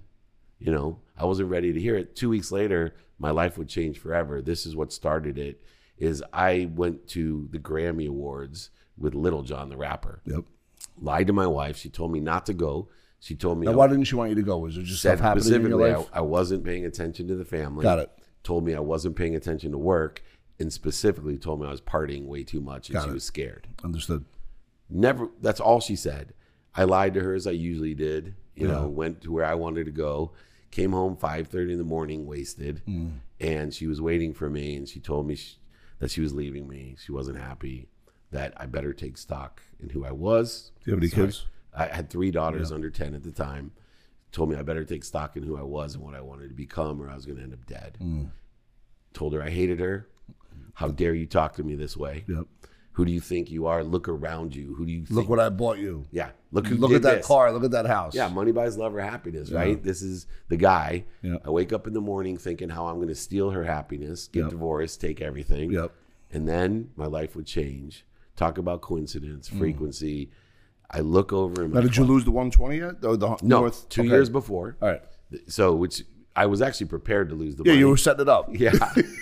You 0.64 0.72
know, 0.72 0.98
I 1.16 1.24
wasn't 1.24 1.50
ready 1.50 1.72
to 1.72 1.80
hear 1.80 1.96
it. 1.96 2.14
Two 2.16 2.28
weeks 2.30 2.52
later, 2.52 2.94
my 3.18 3.30
life 3.30 3.58
would 3.58 3.68
change 3.68 3.98
forever. 3.98 4.40
This 4.42 4.64
is 4.66 4.76
what 4.76 4.92
started 4.92 5.38
it. 5.38 5.60
Is 5.98 6.22
I 6.32 6.68
went 6.74 7.06
to 7.08 7.48
the 7.50 7.58
Grammy 7.58 8.08
Awards 8.08 8.70
with 8.98 9.14
Lil 9.14 9.42
Jon 9.42 9.68
the 9.68 9.76
rapper. 9.76 10.20
Yep. 10.24 10.44
Lied 11.00 11.26
to 11.28 11.32
my 11.32 11.46
wife. 11.46 11.76
She 11.76 11.88
told 11.90 12.12
me 12.12 12.20
not 12.20 12.46
to 12.46 12.54
go. 12.54 12.88
She 13.20 13.36
told 13.36 13.58
me 13.58 13.66
Now, 13.66 13.72
why 13.72 13.86
didn't 13.86 14.04
she 14.04 14.16
want 14.16 14.30
you 14.30 14.34
to 14.36 14.42
go? 14.42 14.58
Was 14.58 14.74
there 14.74 14.84
just 14.84 15.00
stuff 15.00 15.20
happening 15.20 15.52
in 15.52 15.68
your 15.68 15.94
life? 15.94 16.08
I, 16.12 16.18
I 16.18 16.20
wasn't 16.22 16.64
paying 16.64 16.84
attention 16.86 17.28
to 17.28 17.36
the 17.36 17.44
family. 17.44 17.82
Got 17.84 18.00
it. 18.00 18.10
Told 18.42 18.64
me 18.64 18.74
I 18.74 18.80
wasn't 18.80 19.14
paying 19.14 19.36
attention 19.36 19.70
to 19.72 19.78
work, 19.78 20.22
and 20.58 20.72
specifically 20.72 21.38
told 21.38 21.60
me 21.60 21.68
I 21.68 21.70
was 21.70 21.80
partying 21.80 22.26
way 22.26 22.42
too 22.42 22.60
much, 22.60 22.88
and 22.88 22.94
Got 22.94 23.04
she 23.04 23.10
it. 23.10 23.14
was 23.14 23.24
scared. 23.24 23.68
Understood. 23.84 24.24
Never. 24.90 25.28
That's 25.40 25.60
all 25.60 25.80
she 25.80 25.94
said. 25.94 26.34
I 26.74 26.84
lied 26.84 27.14
to 27.14 27.20
her 27.20 27.34
as 27.34 27.46
I 27.46 27.52
usually 27.52 27.94
did. 27.94 28.34
You 28.56 28.66
Yeah. 28.66 28.72
know, 28.74 28.88
went 28.88 29.20
to 29.22 29.32
where 29.32 29.44
I 29.44 29.54
wanted 29.54 29.84
to 29.86 29.92
go. 29.92 30.32
Came 30.72 30.90
home 30.92 31.16
five 31.16 31.46
thirty 31.48 31.70
in 31.72 31.78
the 31.78 31.84
morning, 31.84 32.26
wasted, 32.26 32.82
Mm. 32.88 33.18
and 33.40 33.72
she 33.72 33.86
was 33.86 34.00
waiting 34.00 34.32
for 34.34 34.50
me. 34.50 34.74
And 34.76 34.88
she 34.88 34.98
told 34.98 35.26
me 35.28 35.36
sh 35.36 35.58
that 36.00 36.10
she 36.10 36.20
was 36.20 36.32
leaving 36.34 36.66
me. 36.66 36.96
She 36.98 37.12
wasn't 37.12 37.38
happy. 37.38 37.88
That 38.32 38.54
I 38.60 38.66
better 38.66 38.92
take 38.92 39.16
stock 39.18 39.62
in 39.78 39.90
who 39.90 40.04
I 40.04 40.10
was. 40.12 40.72
Do 40.82 40.90
you 40.90 40.94
have 40.94 41.02
any 41.02 41.10
Sorry. 41.10 41.26
kids? 41.28 41.46
I 41.74 41.86
had 41.86 42.08
three 42.10 42.30
daughters 42.32 42.72
under 42.72 42.90
ten 42.90 43.14
at 43.14 43.22
the 43.22 43.30
time. 43.30 43.72
Told 44.32 44.48
me 44.50 44.56
I 44.56 44.62
better 44.62 44.84
take 44.84 45.04
stock 45.04 45.36
in 45.36 45.42
who 45.42 45.56
I 45.58 45.62
was 45.62 45.94
and 45.94 46.02
what 46.02 46.14
I 46.14 46.22
wanted 46.22 46.48
to 46.48 46.54
become, 46.54 47.00
or 47.02 47.08
I 47.10 47.14
was 47.14 47.26
going 47.26 47.36
to 47.36 47.44
end 47.44 47.52
up 47.52 47.66
dead. 47.66 47.98
Mm. 48.00 48.30
Told 49.12 49.34
her 49.34 49.42
I 49.42 49.50
hated 49.50 49.78
her. 49.78 50.08
How 50.74 50.88
dare 50.88 51.12
you 51.14 51.26
talk 51.26 51.54
to 51.56 51.62
me 51.62 51.74
this 51.74 51.94
way? 51.98 52.24
Yep. 52.26 52.46
Who 52.92 53.04
do 53.06 53.12
you 53.12 53.20
think 53.20 53.50
you 53.50 53.66
are? 53.66 53.82
Look 53.82 54.06
around 54.08 54.54
you. 54.54 54.74
Who 54.74 54.84
do 54.84 54.92
you 54.92 55.04
Look 55.08 55.28
what 55.28 55.40
I 55.40 55.48
bought 55.48 55.78
you. 55.78 56.04
yeah, 56.10 56.30
look 56.50 56.66
who 56.66 56.76
Look 56.76 56.92
at 56.92 57.02
that 57.02 57.16
this. 57.18 57.26
car. 57.26 57.50
Look 57.52 57.64
at 57.64 57.70
that 57.70 57.86
house. 57.86 58.14
Yeah, 58.14 58.28
money 58.28 58.52
buys 58.52 58.76
love 58.76 58.94
or 58.94 59.00
happiness, 59.00 59.50
right? 59.50 59.82
This 59.82 60.02
is 60.02 60.26
the 60.48 60.56
guy. 60.58 61.04
Yeah. 61.22 61.36
I 61.44 61.50
wake 61.50 61.72
up 61.72 61.86
in 61.86 61.94
the 61.94 62.00
morning 62.02 62.36
thinking 62.36 62.68
how 62.68 62.86
I'm 62.88 62.96
going 62.96 63.08
to 63.08 63.14
steal 63.14 63.50
her 63.50 63.64
happiness, 63.64 64.28
get 64.28 64.40
Yep. 64.42 64.50
divorced, 64.50 65.00
take 65.00 65.22
everything. 65.22 65.70
Yep. 65.72 65.90
And 66.32 66.46
then 66.48 66.90
my 66.96 67.06
life 67.06 67.34
would 67.36 67.46
change. 67.46 68.04
Talk 68.36 68.58
about 68.58 68.80
coincidence, 68.82 69.48
Mm. 69.50 69.58
frequency. 69.58 70.30
I 70.90 71.00
look 71.00 71.32
over 71.32 71.62
and 71.62 71.72
Now, 71.72 71.80
did 71.80 71.96
you 71.96 72.04
lose 72.04 72.24
the 72.24 72.30
120 72.30 72.76
yet? 72.78 73.00
The, 73.00 73.16
the 73.16 73.28
no, 73.42 73.60
North? 73.60 73.88
two 73.88 74.02
Okay. 74.02 74.10
years 74.10 74.28
before. 74.28 74.76
All 74.82 74.88
right. 74.88 75.02
So, 75.46 75.74
which 75.74 76.04
I 76.36 76.44
was 76.46 76.60
actually 76.60 76.86
prepared 76.88 77.30
to 77.30 77.34
lose 77.34 77.56
the 77.56 77.64
Yeah, 77.64 77.72
money. 77.72 77.78
you 77.80 77.88
were 77.88 77.96
setting 77.96 78.20
it 78.22 78.28
up. 78.28 78.50
Yeah, 78.58 78.72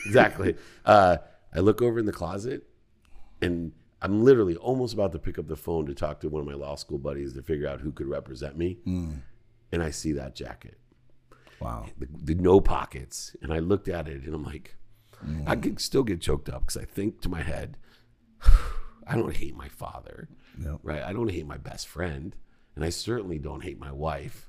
exactly. 0.07 0.57
Uh, 0.85 1.19
I 1.55 1.61
look 1.61 1.83
over 1.83 1.99
in 2.01 2.07
the 2.07 2.13
closet, 2.13 2.65
and 3.43 3.73
I'm 4.03 4.25
literally 4.25 4.57
almost 4.57 4.95
about 4.95 5.13
to 5.13 5.19
pick 5.19 5.39
up 5.39 5.47
the 5.47 5.57
phone 5.57 5.87
to 5.87 5.95
talk 5.95 6.21
to 6.21 6.29
one 6.29 6.41
of 6.41 6.47
my 6.47 6.55
law 6.55 6.75
school 6.75 6.99
buddies 6.99 7.35
to 7.35 7.43
figure 7.43 7.69
out 7.69 7.81
who 7.81 7.93
could 7.93 8.07
represent 8.07 8.57
me. 8.57 8.79
Hmm. 8.85 9.13
And 9.73 9.83
I 9.83 9.91
see 9.91 10.13
that 10.13 10.35
jacket, 10.35 10.79
Wow. 11.61 11.87
the, 11.99 12.09
the 12.13 12.35
no 12.35 12.61
pockets, 12.61 13.37
and 13.43 13.53
I 13.53 13.59
looked 13.59 13.89
at 13.89 14.09
it, 14.09 14.25
and 14.25 14.35
I'm 14.35 14.43
like, 14.43 14.77
I 15.47 15.55
hmm. 15.55 15.61
could 15.61 15.81
still 15.81 16.03
get 16.03 16.21
choked 16.21 16.49
up 16.49 16.63
because 16.63 16.77
I 16.77 16.85
think 16.85 17.21
to 17.23 17.29
my 17.29 17.43
head, 17.43 17.77
I 19.07 19.17
don't 19.17 19.37
hate 19.37 19.55
my 19.55 19.69
father, 19.69 20.29
right? 20.83 21.03
I 21.03 21.13
don't 21.13 21.31
hate 21.31 21.47
my 21.47 21.57
best 21.57 21.87
friend, 21.87 22.35
and 22.75 22.85
I 22.85 22.89
certainly 22.89 23.39
don't 23.39 23.63
hate 23.63 23.79
my 23.79 23.93
wife. 23.93 24.49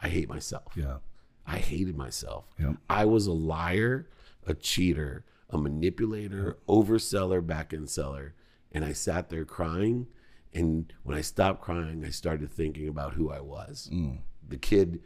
I 0.00 0.08
hate 0.08 0.28
myself. 0.28 0.72
Yeah. 0.76 0.98
I 1.46 1.58
hated 1.58 1.96
myself. 1.96 2.46
Yep. 2.58 2.76
I 2.88 3.04
was 3.04 3.26
a 3.26 3.32
liar, 3.32 4.08
a 4.46 4.54
cheater, 4.54 5.24
a 5.54 5.58
manipulator, 5.58 6.58
overseller, 6.68 7.44
back 7.46 7.72
end 7.72 7.90
seller. 7.90 8.34
And 8.72 8.84
I 8.84 8.92
sat 8.92 9.28
there 9.30 9.44
crying. 9.44 10.08
And 10.52 10.92
when 11.02 11.16
I 11.16 11.20
stopped 11.20 11.62
crying, 11.62 12.04
I 12.04 12.10
started 12.10 12.50
thinking 12.50 12.88
about 12.88 13.14
who 13.14 13.30
I 13.30 13.40
was. 13.40 13.90
Mm. 13.92 14.18
The 14.46 14.56
kid 14.56 15.00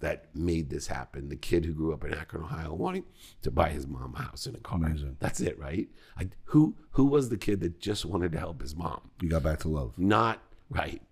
that 0.00 0.26
made 0.34 0.68
this 0.70 0.86
happen, 0.86 1.28
the 1.28 1.36
kid 1.36 1.64
who 1.64 1.72
grew 1.72 1.92
up 1.92 2.04
in 2.04 2.12
Akron, 2.12 2.44
Ohio, 2.44 2.74
wanting 2.74 3.04
to 3.42 3.50
buy 3.50 3.70
his 3.70 3.86
mom 3.86 4.14
a 4.16 4.22
house 4.22 4.46
and 4.46 4.56
a 4.56 4.60
car. 4.60 4.76
Amazing. 4.76 5.16
That's 5.18 5.40
it, 5.40 5.58
right? 5.58 5.88
I, 6.18 6.28
who 6.44 6.76
who 6.90 7.06
was 7.06 7.28
the 7.30 7.38
kid 7.38 7.60
that 7.60 7.80
just 7.80 8.04
wanted 8.04 8.32
to 8.32 8.38
help 8.38 8.60
his 8.60 8.76
mom? 8.76 9.10
You 9.20 9.30
got 9.30 9.42
back 9.42 9.60
to 9.60 9.68
love. 9.68 9.98
not 9.98 10.42
right 10.68 11.02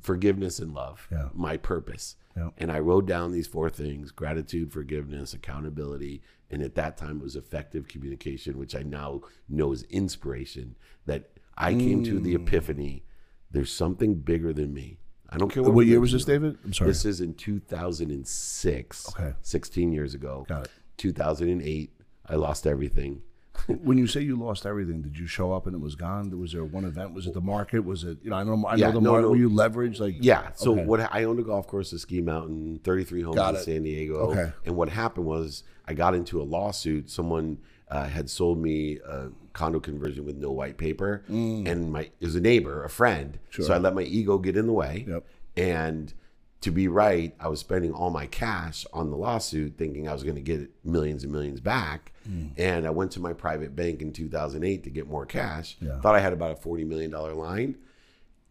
forgiveness 0.00 0.58
and 0.58 0.72
love 0.72 1.06
Yeah. 1.10 1.28
my 1.34 1.56
purpose 1.56 2.16
Yeah. 2.36 2.50
and 2.58 2.72
i 2.72 2.78
wrote 2.78 3.06
down 3.06 3.32
these 3.32 3.46
four 3.46 3.68
things 3.70 4.10
gratitude 4.10 4.72
forgiveness 4.72 5.34
accountability 5.34 6.22
and 6.50 6.62
at 6.62 6.74
that 6.76 6.96
time 6.96 7.18
it 7.18 7.22
was 7.22 7.36
effective 7.36 7.88
communication 7.88 8.58
which 8.58 8.74
i 8.74 8.82
now 8.82 9.20
know 9.48 9.72
is 9.72 9.82
inspiration 9.84 10.76
that 11.06 11.30
i 11.58 11.74
came 11.74 12.02
to 12.04 12.18
Mm. 12.20 12.22
the 12.24 12.34
epiphany 12.34 13.04
there's 13.50 13.70
something 13.72 14.14
bigger 14.14 14.52
than 14.54 14.72
me 14.72 14.98
i 15.28 15.36
don't 15.36 15.50
care 15.52 15.62
what, 15.62 15.74
What 15.74 15.86
year 15.86 16.00
was 16.00 16.12
this, 16.12 16.24
David? 16.24 16.56
I'm 16.64 16.72
sorry. 16.72 16.88
this 16.90 17.04
is 17.04 17.20
in 17.20 17.34
2006 17.34 19.08
Okay. 19.10 19.34
16 19.42 19.92
years 19.92 20.14
ago 20.14 20.46
Got 20.48 20.64
it. 20.66 20.70
2008 20.96 21.92
i 22.26 22.34
lost 22.34 22.66
everything 22.66 23.22
when 23.66 23.98
you 23.98 24.06
say 24.06 24.20
you 24.20 24.36
lost 24.36 24.66
everything, 24.66 25.02
did 25.02 25.18
you 25.18 25.26
show 25.26 25.52
up 25.52 25.66
and 25.66 25.74
it 25.74 25.80
was 25.80 25.94
gone? 25.94 26.30
Was 26.38 26.52
there 26.52 26.64
one 26.64 26.84
event? 26.84 27.12
Was 27.14 27.26
it 27.26 27.34
the 27.34 27.40
market? 27.40 27.80
Was 27.84 28.02
it 28.04 28.18
you 28.22 28.30
know? 28.30 28.36
I 28.36 28.44
know 28.44 28.64
I 28.66 28.76
Yeah, 28.76 28.86
know 28.88 28.92
the 28.94 29.00
no, 29.00 29.10
market. 29.12 29.22
no. 29.24 29.30
Were 29.30 29.36
you 29.36 29.50
leveraged? 29.50 30.00
Like 30.00 30.16
Yeah. 30.20 30.52
So 30.54 30.72
Okay. 30.72 30.84
what 30.84 31.00
I 31.12 31.24
owned 31.24 31.38
a 31.38 31.42
golf 31.42 31.66
course 31.66 31.92
at 31.92 32.00
Ski 32.00 32.20
Mountain, 32.20 32.80
33 32.84 33.22
homes 33.22 33.36
Got 33.36 33.50
in 33.54 33.60
it. 33.60 33.64
San 33.64 33.82
Diego. 33.82 34.14
Okay. 34.30 34.52
And 34.64 34.76
what 34.76 34.88
happened 34.88 35.26
was 35.26 35.64
I 35.86 35.94
got 35.94 36.14
into 36.14 36.40
a 36.40 36.44
lawsuit. 36.44 37.10
Someone 37.10 37.58
uh, 37.90 38.04
had 38.08 38.30
sold 38.30 38.58
me 38.58 38.98
a 39.06 39.28
condo 39.52 39.78
conversion 39.78 40.24
with 40.24 40.36
no 40.36 40.50
white 40.50 40.78
paper, 40.78 41.22
and 41.28 41.92
my 41.92 42.02
it 42.02 42.12
was 42.22 42.34
a 42.34 42.40
neighbor, 42.40 42.82
a 42.84 42.88
friend. 42.88 43.38
Sure. 43.50 43.66
So 43.66 43.74
I 43.74 43.78
let 43.78 43.94
my 43.94 44.02
ego 44.02 44.38
get 44.38 44.56
in 44.56 44.66
the 44.66 44.72
way. 44.72 45.04
Yep. 45.06 45.26
And 45.58 46.14
to 46.62 46.70
be 46.70 46.88
right, 46.88 47.34
I 47.38 47.48
was 47.48 47.60
spending 47.60 47.92
all 47.92 48.10
my 48.10 48.26
cash 48.26 48.86
on 48.92 49.10
the 49.10 49.16
lawsuit, 49.16 49.74
thinking 49.76 50.08
I 50.08 50.12
was 50.12 50.22
going 50.22 50.36
to 50.36 50.40
get 50.42 50.70
millions 50.84 51.22
and 51.24 51.32
millions 51.32 51.60
back. 51.60 52.12
Hmm. 52.26 52.46
And 52.56 52.86
I 52.86 52.90
went 52.90 53.10
to 53.12 53.20
my 53.20 53.32
private 53.32 53.76
bank 53.76 54.00
in 54.00 54.12
2008 54.12 54.84
to 54.84 54.90
get 54.90 55.08
more 55.08 55.26
cash. 55.26 55.76
Yeah. 55.80 56.00
Thought 56.00 56.14
I 56.14 56.20
had 56.20 56.32
about 56.32 56.52
a 56.52 56.56
40 56.56 56.84
million 56.84 57.10
dollar 57.10 57.34
line. 57.34 57.76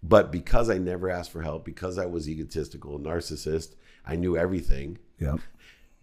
But 0.04 0.32
because 0.32 0.69
I 0.69 0.78
never 0.78 1.10
asked 1.10 1.32
for 1.32 1.41
help, 1.41 1.63
because 1.63 1.97
I 1.97 2.06
was 2.08 2.28
egotistical, 2.28 3.00
narcissist, 3.00 3.76
I 4.06 4.15
knew 4.15 4.36
everything. 4.38 4.97
yeah. 5.19 5.38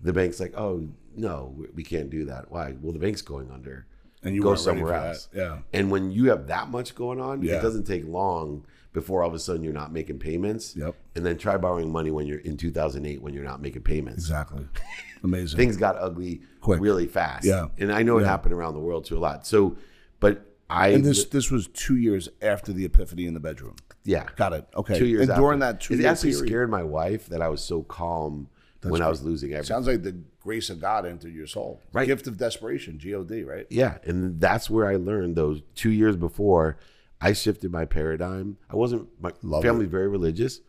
The 0.00 0.12
bank's 0.12 0.38
like, 0.38 0.54
"Oh 0.56 0.88
no, 1.16 1.56
we- 1.74 1.82
can't 1.82 2.08
do 2.08 2.26
that. 2.26 2.52
Why? 2.52 2.76
Well, 2.80 2.92
the 2.92 3.00
bank's 3.00 3.20
going 3.22 3.50
under. 3.50 3.84
And 4.22 4.32
you 4.32 4.42
go 4.42 4.54
somewhere 4.54 4.92
for 4.94 5.00
that. 5.00 5.06
else." 5.08 5.28
Yeah. 5.34 5.58
And 5.72 5.90
when 5.90 6.12
you 6.12 6.26
have 6.30 6.46
that 6.46 6.68
much 6.70 6.94
going 6.94 7.20
on, 7.20 7.42
Yeah. 7.42 7.56
it 7.58 7.62
doesn't 7.62 7.82
take 7.84 8.06
long 8.06 8.64
before 8.92 9.22
all 9.22 9.28
of 9.28 9.34
a 9.34 9.38
sudden 9.38 9.62
you're 9.62 9.72
not 9.72 9.92
making 9.92 10.18
payments. 10.18 10.74
Yep. 10.76 10.94
And 11.14 11.24
then 11.24 11.38
try 11.38 11.56
borrowing 11.56 11.90
money 11.92 12.10
when 12.10 12.26
you're 12.26 12.40
in 12.40 12.56
2008 12.56 13.22
when 13.22 13.34
you're 13.34 13.44
not 13.44 13.60
making 13.60 13.82
payments. 13.82 14.24
Exactly. 14.24 14.66
Amazing. 15.24 15.56
Things 15.56 15.76
got 15.76 15.96
ugly 15.98 16.42
Quick. 16.60 16.80
really 16.80 17.06
fast. 17.06 17.44
Yeah. 17.44 17.66
And 17.78 17.92
I 17.92 18.02
know 18.02 18.18
it 18.18 18.24
happened 18.24 18.54
around 18.54 18.74
the 18.74 18.80
world 18.80 19.04
too 19.04 19.18
a 19.18 19.20
lot. 19.20 19.46
So, 19.46 19.76
but 20.20 20.44
I 20.70 20.88
and 20.88 21.04
this 21.04 21.24
this 21.26 21.50
was 21.50 21.68
two 21.68 21.96
years 21.96 22.28
after 22.42 22.72
the 22.72 22.84
epiphany 22.84 23.26
in 23.26 23.34
the 23.34 23.40
bedroom. 23.40 23.76
yeah. 24.04 24.26
Got 24.36 24.52
it. 24.52 24.66
Okay. 24.76 24.98
two 24.98 25.06
years 25.06 25.28
And 25.28 25.38
during 25.38 25.60
that 25.60 25.80
two 25.80 25.94
it 25.94 26.04
actually 26.04 26.32
period, 26.32 26.48
scared 26.48 26.70
my 26.70 26.82
wife 26.82 27.26
that 27.28 27.42
I 27.42 27.48
was 27.48 27.62
so 27.62 27.82
calm 27.82 28.48
when 28.82 29.02
I 29.02 29.08
was 29.08 29.22
losing 29.22 29.52
everything. 29.52 29.66
sounds 29.66 29.86
like 29.86 30.02
the 30.02 30.16
grace 30.40 30.70
of 30.70 30.80
God 30.80 31.04
entered 31.04 31.34
your 31.34 31.46
soul. 31.46 31.80
Right. 31.92 32.06
Gift 32.06 32.26
of 32.26 32.36
desperation. 32.36 32.98
God. 33.02 33.30
Right. 33.30 33.66
yeah, 33.70 33.98
and 34.04 34.40
that's 34.40 34.70
where 34.70 34.86
I 34.88 34.96
learned 34.96 35.36
those 35.36 35.62
two 35.74 35.90
years 35.90 36.16
before. 36.16 36.78
I 37.20 37.32
shifted 37.32 37.72
my 37.72 37.84
paradigm. 37.84 38.58
I 38.70 38.76
wasn't 38.76 39.08
my 39.20 39.32
Love 39.42 39.62
family's 39.62 39.88
very 39.90 40.08
religious. 40.08 40.60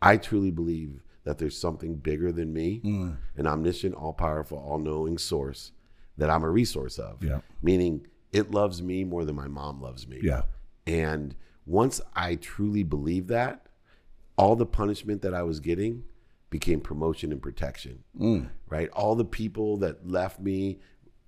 I 0.00 0.16
truly 0.16 0.50
believe 0.50 1.02
that 1.24 1.38
there's 1.38 1.56
something 1.56 1.96
bigger 1.96 2.32
than 2.32 2.52
me, 2.52 2.80
Mm. 2.84 3.16
an 3.36 3.46
omniscient, 3.46 3.94
all 3.94 4.12
powerful, 4.12 4.58
all 4.58 4.78
knowing 4.78 5.18
source 5.18 5.72
that 6.18 6.30
I'm 6.30 6.42
a 6.44 6.50
resource 6.50 6.98
of. 6.98 7.22
Yeah. 7.22 7.40
Meaning 7.62 8.06
it 8.32 8.50
loves 8.50 8.82
me 8.82 9.04
more 9.04 9.24
than 9.24 9.36
my 9.36 9.48
mom 9.48 9.80
loves 9.80 10.06
me. 10.08 10.18
Yeah. 10.22 10.42
And 10.86 11.34
once 11.66 12.00
I 12.14 12.34
truly 12.36 12.82
believed 12.82 13.28
that, 13.28 13.66
all 14.36 14.56
the 14.56 14.66
punishment 14.66 15.22
that 15.22 15.34
I 15.34 15.42
was 15.42 15.60
getting 15.60 16.04
became 16.50 16.80
promotion 16.80 17.30
and 17.32 17.40
protection. 17.40 18.02
Mm. 18.18 18.50
Right? 18.68 18.88
All 18.90 19.14
the 19.14 19.24
people 19.24 19.76
that 19.78 20.08
left 20.08 20.40
me, 20.40 20.80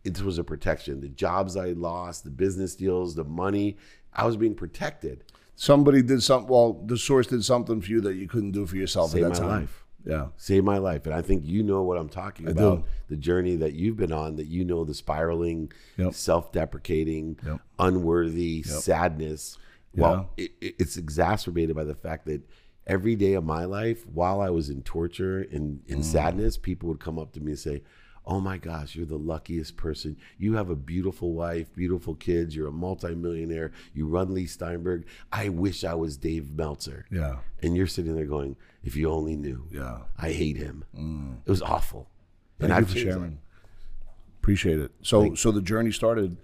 it 0.03 0.21
was 0.23 0.39
a 0.39 0.45
protection. 0.45 1.01
The 1.01 1.09
jobs 1.09 1.57
I 1.57 1.69
lost, 1.73 2.25
the 2.25 2.31
business 2.31 2.75
deals, 2.75 3.15
the 3.15 3.25
money, 3.25 3.77
I 4.15 4.25
was 4.27 4.37
being 4.37 4.55
protected. 4.55 5.25
Somebody 5.57 6.03
did 6.03 6.23
something. 6.23 6.49
Well, 6.49 6.73
the 6.87 6.97
source 6.99 7.27
did 7.29 7.45
something 7.45 7.81
for 7.81 7.91
you 7.91 8.01
that 8.03 8.15
you 8.15 8.27
couldn't 8.29 8.53
do 8.53 8.67
for 8.67 8.77
yourself 8.77 9.11
Saved 9.11 9.25
at 9.25 9.31
my 9.33 9.39
time. 9.39 9.49
life. 9.49 9.81
Yeah. 10.07 10.27
saved 10.37 10.67
my 10.67 10.77
life. 10.77 11.07
And 11.07 11.15
I 11.15 11.23
think 11.23 11.47
you 11.47 11.63
know 11.63 11.83
what 11.83 11.97
I'm 11.97 12.11
talking 12.11 12.47
I 12.47 12.51
about. 12.51 12.79
do. 12.81 12.85
The 13.09 13.17
journey 13.17 13.57
that 13.57 13.73
you've 13.73 13.97
been 13.97 14.13
on, 14.13 14.37
that 14.37 14.47
you 14.49 14.63
know 14.65 14.85
the 14.85 14.93
spiraling, 14.93 15.73
Yep. 15.97 16.13
self-deprecating, 16.13 17.39
Yep. 17.45 17.61
unworthy 17.79 18.63
sadness. 18.63 19.59
Well, 19.97 20.31
it, 20.37 20.51
it- 20.61 20.75
it's 20.79 20.97
exacerbated 20.97 21.75
by 21.75 21.85
the 21.85 21.95
fact 21.95 22.27
that 22.27 22.43
every 22.87 23.17
day 23.17 23.33
of 23.35 23.45
my 23.45 23.65
life, 23.65 24.07
while 24.07 24.41
I 24.41 24.51
was 24.51 24.69
in 24.69 24.83
torture 24.83 25.41
and 25.41 25.81
in 25.87 26.01
Mm. 26.01 26.05
sadness, 26.05 26.57
people 26.59 26.89
would 26.91 27.01
come 27.01 27.19
up 27.19 27.33
to 27.33 27.41
me 27.41 27.53
and 27.53 27.59
say, 27.59 27.83
"Oh 28.27 28.41
my 28.41 28.59
gosh, 28.59 28.95
you're 28.95 29.07
the 29.07 29.17
luckiest 29.19 29.77
person. 29.77 30.17
You 30.39 30.55
have 30.55 30.71
a 30.71 30.77
beautiful 30.77 31.33
wife, 31.33 31.75
beautiful 31.75 32.15
kids. 32.15 32.55
You're 32.55 32.69
a 32.69 32.73
multimillionaire. 32.73 33.73
You 33.93 34.07
run 34.07 34.33
Leigh 34.35 34.47
Steinberg. 34.47 35.07
I 35.33 35.49
wish 35.49 35.85
I 35.85 35.95
was 35.95 36.17
Dave 36.17 36.57
Meltzer." 36.57 37.07
Yeah. 37.11 37.37
And 37.63 37.77
you're 37.77 37.87
sitting 37.87 38.15
there 38.15 38.27
going, 38.27 38.57
"If 38.83 38.97
you 38.97 39.11
only 39.11 39.37
knew." 39.37 39.67
Yeah. 39.71 39.99
I 40.19 40.33
hate 40.33 40.57
him. 40.57 40.85
It 41.47 41.51
was 41.51 41.63
awful. 41.63 42.09
Thank 42.59 42.71
you 42.71 42.77
I've 42.77 42.91
for 42.91 42.99
sharing. 42.99 43.39
Appreciate 44.41 44.79
it. 44.79 44.93
So, 45.03 45.35
so 45.35 45.51
the 45.51 45.63
journey 45.63 45.91
started. 45.91 46.37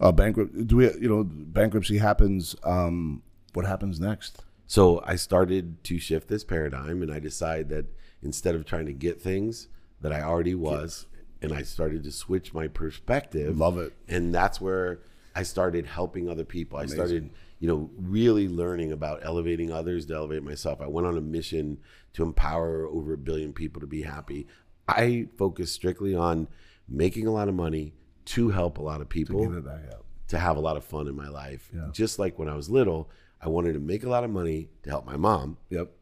Uh, 0.00 0.12
bankrupt. 0.12 0.68
Do 0.68 0.76
we? 0.76 0.84
You 0.94 1.08
know, 1.08 1.24
bankruptcy 1.24 1.98
happens. 1.98 2.54
Um, 2.62 3.22
what 3.52 3.66
happens 3.66 3.98
next? 3.98 4.44
So 4.68 5.02
I 5.04 5.16
started 5.16 5.82
to 5.84 5.98
shift 5.98 6.28
this 6.28 6.44
paradigm, 6.44 7.02
and 7.02 7.12
I 7.12 7.18
decided 7.18 7.68
that 7.70 7.86
instead 8.22 8.54
of 8.54 8.64
trying 8.64 8.86
to 8.86 8.92
get 8.92 9.20
things 9.20 9.66
that 10.00 10.12
I 10.12 10.22
already 10.22 10.54
was, 10.54 11.06
and 11.42 11.52
I 11.52 11.62
started 11.62 12.02
to 12.04 12.12
switch 12.12 12.52
my 12.54 12.68
perspective. 12.68 13.56
Love 13.58 13.78
it. 13.78 13.92
And 14.08 14.34
that's 14.34 14.60
where 14.60 15.00
I 15.34 15.42
started 15.44 15.86
helping 15.86 16.28
other 16.28 16.44
people. 16.44 16.78
I 16.78 16.86
started, 16.86 17.30
you 17.60 17.68
know, 17.68 17.90
really 17.96 18.48
learning 18.48 18.92
about 18.92 19.20
elevating 19.22 19.70
others 19.72 20.06
to 20.06 20.14
elevate 20.14 20.42
myself. 20.42 20.80
I 20.80 20.86
went 20.88 21.06
on 21.06 21.16
a 21.16 21.20
mission 21.20 21.78
to 22.14 22.22
empower 22.24 22.86
over 22.86 23.12
a 23.12 23.18
billion 23.18 23.52
people 23.52 23.80
to 23.80 23.86
be 23.86 24.02
happy. 24.02 24.46
I 24.88 25.28
focused 25.36 25.74
strictly 25.74 26.14
on 26.14 26.48
making 26.88 27.26
a 27.26 27.30
lot 27.32 27.48
of 27.48 27.54
money 27.54 27.92
to 28.26 28.48
help 28.50 28.78
a 28.78 28.82
lot 28.82 29.00
of 29.00 29.08
people 29.08 29.40
Give 29.42 29.54
it 29.56 29.64
back 29.64 29.82
out. 29.92 30.04
to 30.28 30.38
have 30.38 30.56
a 30.56 30.60
lot 30.60 30.76
of 30.76 30.84
fun 30.84 31.06
in 31.06 31.14
my 31.14 31.28
life. 31.28 31.70
Yeah. 31.74 31.88
Just 31.92 32.18
like 32.18 32.38
when 32.38 32.48
I 32.48 32.54
was 32.56 32.68
little, 32.68 33.08
I 33.40 33.48
wanted 33.48 33.74
to 33.74 33.78
make 33.80 34.02
a 34.04 34.08
lot 34.08 34.24
of 34.24 34.30
money 34.30 34.70
to 34.82 34.90
help 34.90 35.06
my 35.06 35.16
mom 35.16 35.58
Yep. 35.70 35.92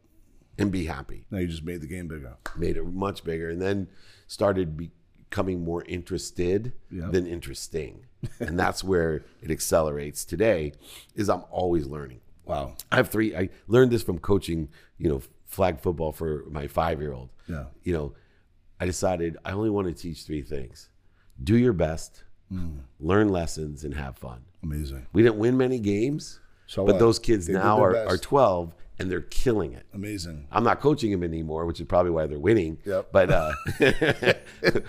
and 0.58 0.72
be 0.72 0.86
happy. 0.86 1.26
Now 1.30 1.38
you 1.38 1.46
just 1.48 1.64
made 1.64 1.82
the 1.82 1.86
game 1.86 2.08
bigger. 2.08 2.36
Made 2.56 2.76
it 2.78 2.86
much 2.86 3.22
bigger 3.24 3.50
and 3.50 3.60
then 3.60 3.88
started 4.28 4.90
becoming 5.36 5.62
more 5.62 5.84
interested 5.84 6.72
Yeah. 6.90 7.08
than 7.10 7.26
interesting. 7.26 8.06
and 8.40 8.58
that's 8.58 8.82
where 8.82 9.22
it 9.42 9.50
accelerates 9.50 10.24
today 10.24 10.72
is 11.14 11.28
I'm 11.28 11.44
always 11.50 11.86
learning. 11.86 12.20
Wow. 12.46 12.74
I 12.90 12.96
have 12.96 13.08
three 13.10 13.36
I 13.36 13.50
learned 13.68 13.90
this 13.92 14.02
from 14.02 14.18
coaching, 14.18 14.68
you 14.98 15.08
know, 15.10 15.20
flag 15.44 15.80
football 15.80 16.12
for 16.12 16.44
my 16.50 16.66
5-year-old. 16.66 17.28
Yeah. 17.48 17.66
You 17.84 17.92
know, 17.92 18.14
I 18.80 18.86
decided 18.86 19.36
I 19.44 19.52
only 19.52 19.68
want 19.70 19.86
to 19.88 19.94
teach 19.94 20.24
three 20.24 20.42
things. 20.42 20.88
Do 21.42 21.56
your 21.56 21.74
best, 21.74 22.24
Hmm. 22.48 22.78
learn 23.00 23.28
lessons 23.28 23.84
and 23.84 23.92
have 23.94 24.16
fun. 24.16 24.40
Amazing. 24.62 25.06
We 25.12 25.22
didn't 25.22 25.36
win 25.38 25.56
many 25.58 25.78
games, 25.80 26.40
So 26.66 26.86
but 26.86 26.92
what? 26.94 26.98
those 27.00 27.18
kids 27.18 27.46
They 27.46 27.52
now 27.52 27.80
are, 27.82 27.92
best. 27.92 28.10
are 28.10 28.16
12 28.18 28.74
and 28.98 29.10
they're 29.10 29.20
killing 29.20 29.72
it. 29.74 29.84
Amazing. 29.92 30.46
I'm 30.50 30.64
not 30.64 30.80
coaching 30.80 31.10
them 31.10 31.22
anymore, 31.22 31.66
which 31.66 31.80
is 31.80 31.86
probably 31.86 32.10
why 32.12 32.26
they're 32.26 32.38
winning. 32.38 32.78
Yep. 32.84 33.08
But 33.12 33.30
uh, 33.30 33.52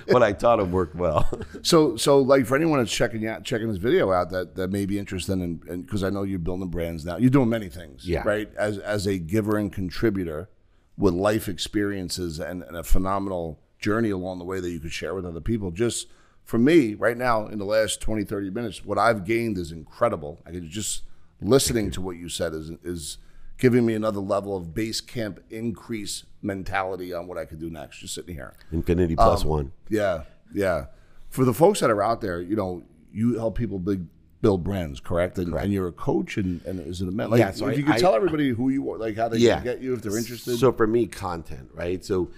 what 0.07 0.23
I 0.23 0.31
taught 0.33 0.57
them 0.59 0.71
worked 0.71 0.95
well. 0.95 1.27
So, 1.63 1.97
so 1.97 2.19
like 2.19 2.45
for 2.45 2.55
anyone 2.55 2.79
that's 2.79 2.91
checking 2.93 3.27
out, 3.27 3.43
checking 3.43 3.67
this 3.67 3.77
video 3.77 4.11
out 4.11 4.29
that, 4.29 4.55
that 4.55 4.69
may 4.69 4.85
be 4.85 4.97
interested 4.99 5.33
in, 5.33 5.57
because 5.81 6.03
I 6.03 6.09
know 6.09 6.23
you're 6.23 6.39
building 6.39 6.69
brands 6.69 7.03
now, 7.03 7.17
you're 7.17 7.29
doing 7.29 7.49
many 7.49 7.67
things, 7.67 8.07
Yeah. 8.07 8.23
right? 8.25 8.49
As 8.55 8.77
as 8.77 9.05
a 9.05 9.17
giver 9.17 9.57
and 9.57 9.71
contributor 9.73 10.49
with 10.97 11.13
life 11.13 11.49
experiences 11.49 12.39
and, 12.39 12.63
and 12.63 12.77
a 12.77 12.83
phenomenal 12.83 13.59
journey 13.79 14.09
along 14.11 14.39
the 14.39 14.45
way 14.45 14.59
that 14.59 14.69
you 14.69 14.79
could 14.79 14.93
share 14.93 15.13
with 15.13 15.25
other 15.25 15.41
people. 15.41 15.71
Just 15.71 16.07
for 16.43 16.57
me, 16.57 16.93
right 16.93 17.17
now, 17.17 17.47
in 17.47 17.57
the 17.59 17.65
last 17.65 17.99
20, 18.01 18.23
30 18.23 18.49
minutes, 18.51 18.85
what 18.85 18.97
I've 18.97 19.25
gained 19.25 19.57
is 19.57 19.71
incredible. 19.71 20.41
I 20.45 20.51
could 20.51 20.69
just 20.69 21.03
listening 21.41 21.91
to 21.91 22.01
what 22.01 22.15
you 22.17 22.29
said 22.29 22.53
is 22.53 22.71
is 22.83 23.17
giving 23.57 23.85
me 23.85 23.93
another 23.95 24.19
level 24.19 24.55
of 24.55 24.73
base 24.73 25.01
camp 25.01 25.39
increase 25.49 26.23
mentality 26.41 27.13
on 27.13 27.27
what 27.27 27.37
I 27.37 27.45
could 27.45 27.59
do 27.59 27.69
next. 27.69 27.99
Just 27.99 28.13
sitting 28.13 28.35
here. 28.35 28.53
Infinity 28.71 29.15
plus 29.15 29.43
Um, 29.43 29.49
one. 29.49 29.71
Yeah, 29.89 30.23
yeah. 30.53 30.85
For 31.29 31.43
the 31.45 31.53
folks 31.53 31.79
that 31.81 31.89
are 31.89 32.01
out 32.01 32.21
there, 32.21 32.41
you 32.41 32.55
know, 32.55 32.83
you 33.11 33.35
help 33.35 33.57
people 33.57 33.79
big 33.79 34.05
build 34.41 34.63
brands, 34.63 34.99
correct? 34.99 35.37
And, 35.39 35.53
and 35.55 35.73
you're 35.73 35.87
a 35.87 35.91
coach, 35.91 36.37
and, 36.37 36.63
and 36.65 36.79
is 36.79 37.01
it 37.01 37.07
a? 37.07 37.11
Like, 37.11 37.39
Yeah, 37.39 37.51
so 37.51 37.67
if 37.67 37.73
I- 37.73 37.77
you 37.77 37.83
could 37.83 37.95
I- 37.95 37.99
tell 37.99 38.13
everybody 38.15 38.49
who 38.49 38.69
you 38.69 38.89
are, 38.91 38.97
like 38.97 39.15
how 39.17 39.27
they 39.29 39.37
Yeah. 39.39 39.55
can 39.55 39.63
get 39.63 39.81
you 39.81 39.93
if 39.93 40.01
they're 40.03 40.17
interested. 40.17 40.57
So 40.57 40.71
for 40.71 40.85
me, 40.87 41.07
content, 41.07 41.69
right? 41.73 42.03
So 42.05 42.29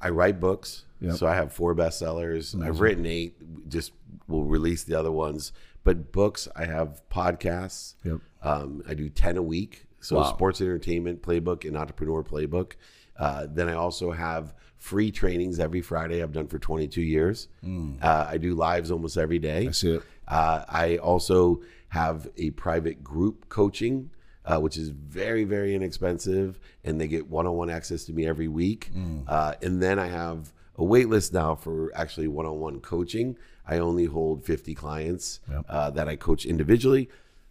I 0.00 0.10
write 0.10 0.38
books. 0.40 0.84
Yep. 1.00 1.16
So 1.16 1.26
I 1.26 1.34
have 1.34 1.52
four 1.52 1.74
bestsellers. 1.74 2.60
I've 2.60 2.80
written 2.80 3.06
eight. 3.06 3.68
Just 3.68 3.92
will 4.28 4.44
release 4.44 4.82
the 4.84 4.94
other 4.94 5.12
ones. 5.12 5.52
But 5.84 6.10
books, 6.12 6.48
I 6.56 6.64
have 6.66 7.02
podcasts. 7.10 7.94
Yep. 8.04 8.18
Um, 8.42 8.82
I 8.88 8.94
do 8.94 9.08
ten 9.08 9.36
a 9.36 9.42
week. 9.42 9.86
So 10.00 10.16
Wow. 10.16 10.24
sports 10.24 10.60
entertainment 10.60 11.22
playbook 11.22 11.66
and 11.66 11.76
entrepreneur 11.76 12.22
playbook. 12.22 12.72
Uh, 13.16 13.46
then 13.50 13.68
I 13.68 13.74
also 13.74 14.12
have 14.12 14.54
free 14.76 15.10
trainings 15.10 15.58
every 15.58 15.80
Friday. 15.80 16.22
I've 16.22 16.32
done 16.32 16.46
for 16.46 16.58
22 16.58 17.02
years. 17.02 17.48
Uh, 17.64 18.26
I 18.28 18.38
do 18.38 18.54
lives 18.54 18.90
almost 18.90 19.16
every 19.18 19.40
day. 19.40 19.66
I 19.68 19.70
see 19.72 19.92
it. 19.94 20.02
Uh, 20.28 20.64
I 20.68 20.98
also 20.98 21.62
have 21.88 22.28
a 22.36 22.50
private 22.50 23.02
group 23.02 23.48
coaching, 23.48 24.10
uh, 24.44 24.60
which 24.60 24.76
is 24.76 24.90
very, 24.90 25.42
very 25.44 25.74
inexpensive, 25.74 26.60
and 26.84 27.00
they 27.00 27.08
get 27.08 27.28
one-on-one 27.28 27.70
access 27.70 28.04
to 28.04 28.12
me 28.12 28.26
every 28.26 28.46
week. 28.46 28.90
Mm. 28.94 29.24
Uh, 29.26 29.54
and 29.62 29.82
then 29.82 29.98
I 29.98 30.06
have 30.06 30.52
a 30.76 30.84
wait 30.84 31.08
list 31.08 31.32
now 31.32 31.56
for 31.56 31.90
actually 31.96 32.28
one-on-one 32.28 32.80
coaching. 32.80 33.36
I 33.66 33.78
only 33.78 34.04
hold 34.04 34.44
50 34.44 34.74
clients 34.74 35.40
uh, 35.68 35.90
that 35.90 36.08
I 36.08 36.14
coach 36.16 36.46
individually. 36.46 37.08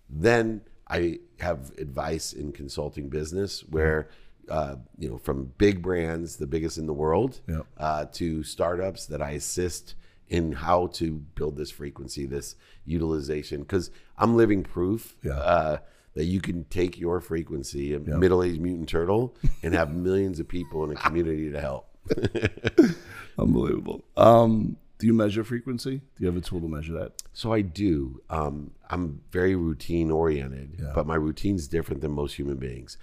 Then 0.09 0.61
I 0.89 1.19
have 1.39 1.71
advice 1.77 2.33
in 2.33 2.51
consulting 2.51 3.09
business 3.09 3.61
where. 3.69 4.09
Uh, 4.49 4.77
you 4.97 5.09
know, 5.09 5.17
from 5.17 5.51
big 5.57 5.81
brands, 5.81 6.37
the 6.37 6.47
biggest 6.47 6.77
in 6.77 6.85
the 6.85 6.93
world, 6.93 7.41
Yep. 7.49 7.65
uh, 7.77 8.05
to 8.13 8.43
startups 8.43 9.05
that 9.07 9.21
I 9.21 9.31
assist 9.31 9.95
in 10.29 10.53
how 10.53 10.87
to 10.93 11.15
build 11.35 11.57
this 11.57 11.69
frequency, 11.69 12.25
this 12.25 12.55
utilization. 12.85 13.59
Because 13.59 13.91
I'm 14.17 14.37
living 14.37 14.63
proof 14.63 15.17
Yeah. 15.21 15.33
uh, 15.33 15.77
that 16.13 16.23
you 16.23 16.39
can 16.39 16.63
take 16.69 16.97
your 16.97 17.19
frequency, 17.19 17.93
a 17.93 17.99
middle-aged 17.99 18.61
mutant 18.61 18.87
turtle, 18.87 19.35
and 19.63 19.73
have 19.73 19.93
millions 19.93 20.39
of 20.39 20.47
people 20.47 20.85
in 20.85 20.91
a 20.91 20.95
community 20.95 21.51
to 21.51 21.59
help. 21.59 21.89
Unbelievable. 23.37 24.03
Um, 24.15 24.77
do 24.99 25.07
you 25.07 25.13
measure 25.13 25.43
frequency? 25.43 25.97
Do 25.97 26.03
you 26.17 26.27
have 26.27 26.35
a 26.37 26.41
tool 26.41 26.59
to 26.61 26.67
measure 26.67 26.93
that? 26.93 27.21
So 27.33 27.53
I 27.53 27.61
do. 27.61 28.21
Um, 28.29 28.71
I'm 28.89 29.21
very 29.31 29.55
routine 29.55 30.09
oriented, 30.11 30.81
but 30.95 31.05
my 31.05 31.15
routine's 31.15 31.67
different 31.67 32.01
than 32.01 32.11
most 32.11 32.33
human 32.35 32.57
beings. 32.57 32.97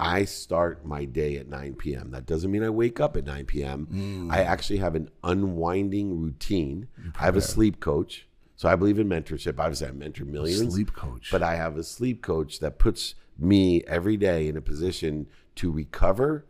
I 0.00 0.24
start 0.26 0.86
my 0.86 1.04
day 1.04 1.36
at 1.38 1.48
9 1.48 1.74
p.m. 1.74 2.10
That 2.12 2.24
doesn't 2.26 2.50
mean 2.50 2.62
I 2.62 2.70
wake 2.70 3.00
up 3.00 3.16
at 3.16 3.24
9 3.26 3.46
p.m. 3.46 4.28
I 4.30 4.42
actually 4.44 4.78
have 4.78 4.94
an 4.94 5.10
unwinding 5.24 6.20
routine. 6.20 6.88
I 7.18 7.24
have 7.24 7.36
a 7.36 7.40
sleep 7.40 7.80
coach. 7.80 8.26
So 8.56 8.68
I 8.68 8.74
believe 8.76 8.98
in 8.98 9.08
mentorship. 9.08 9.58
Obviously, 9.58 9.86
I 9.88 9.92
mentor 9.92 10.24
millions. 10.24 10.74
Sleep 10.74 10.92
coach. 10.92 11.30
But 11.30 11.42
I 11.44 11.54
have 11.56 11.76
a 11.76 11.84
sleep 11.84 12.22
coach 12.22 12.58
that 12.60 12.78
puts 12.78 13.14
me 13.38 13.82
every 13.86 14.16
day 14.16 14.48
in 14.48 14.56
a 14.56 14.60
position 14.60 15.26
to 15.56 15.70
recover 15.70 16.44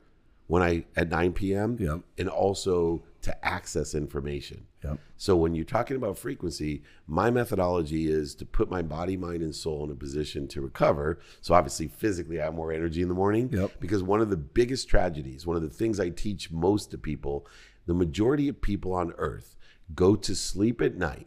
when 0.46 0.62
I 0.62 0.84
at 0.96 1.10
9 1.10 1.32
p.m. 1.34 1.76
Yep. 1.78 2.00
and 2.18 2.28
also 2.28 3.02
to 3.28 3.44
access 3.44 3.94
information. 3.94 4.66
Yep. 4.82 4.98
So 5.18 5.36
when 5.36 5.54
you're 5.54 5.66
talking 5.66 5.98
about 5.98 6.16
frequency, 6.16 6.82
my 7.06 7.30
methodology 7.30 8.10
is 8.10 8.34
to 8.36 8.46
put 8.46 8.70
my 8.70 8.80
body, 8.80 9.18
mind, 9.18 9.42
and 9.42 9.54
soul 9.54 9.84
in 9.84 9.90
a 9.90 9.94
position 9.94 10.48
to 10.48 10.62
recover. 10.62 11.18
So 11.42 11.52
obviously, 11.52 11.88
physically, 11.88 12.40
I 12.40 12.46
have 12.46 12.54
more 12.54 12.72
energy 12.72 13.02
in 13.02 13.08
the 13.08 13.14
morning. 13.14 13.50
Yep. 13.52 13.72
Because 13.80 14.02
one 14.02 14.22
of 14.22 14.30
the 14.30 14.38
biggest 14.38 14.88
tragedies, 14.88 15.46
one 15.46 15.56
of 15.56 15.62
the 15.62 15.68
things 15.68 16.00
I 16.00 16.08
teach 16.08 16.50
most 16.50 16.90
to 16.92 16.98
people, 16.98 17.46
the 17.84 17.92
majority 17.92 18.48
of 18.48 18.62
people 18.62 18.94
on 18.94 19.12
earth 19.18 19.56
go 19.94 20.16
to 20.16 20.34
sleep 20.34 20.80
at 20.80 20.96
night 20.96 21.26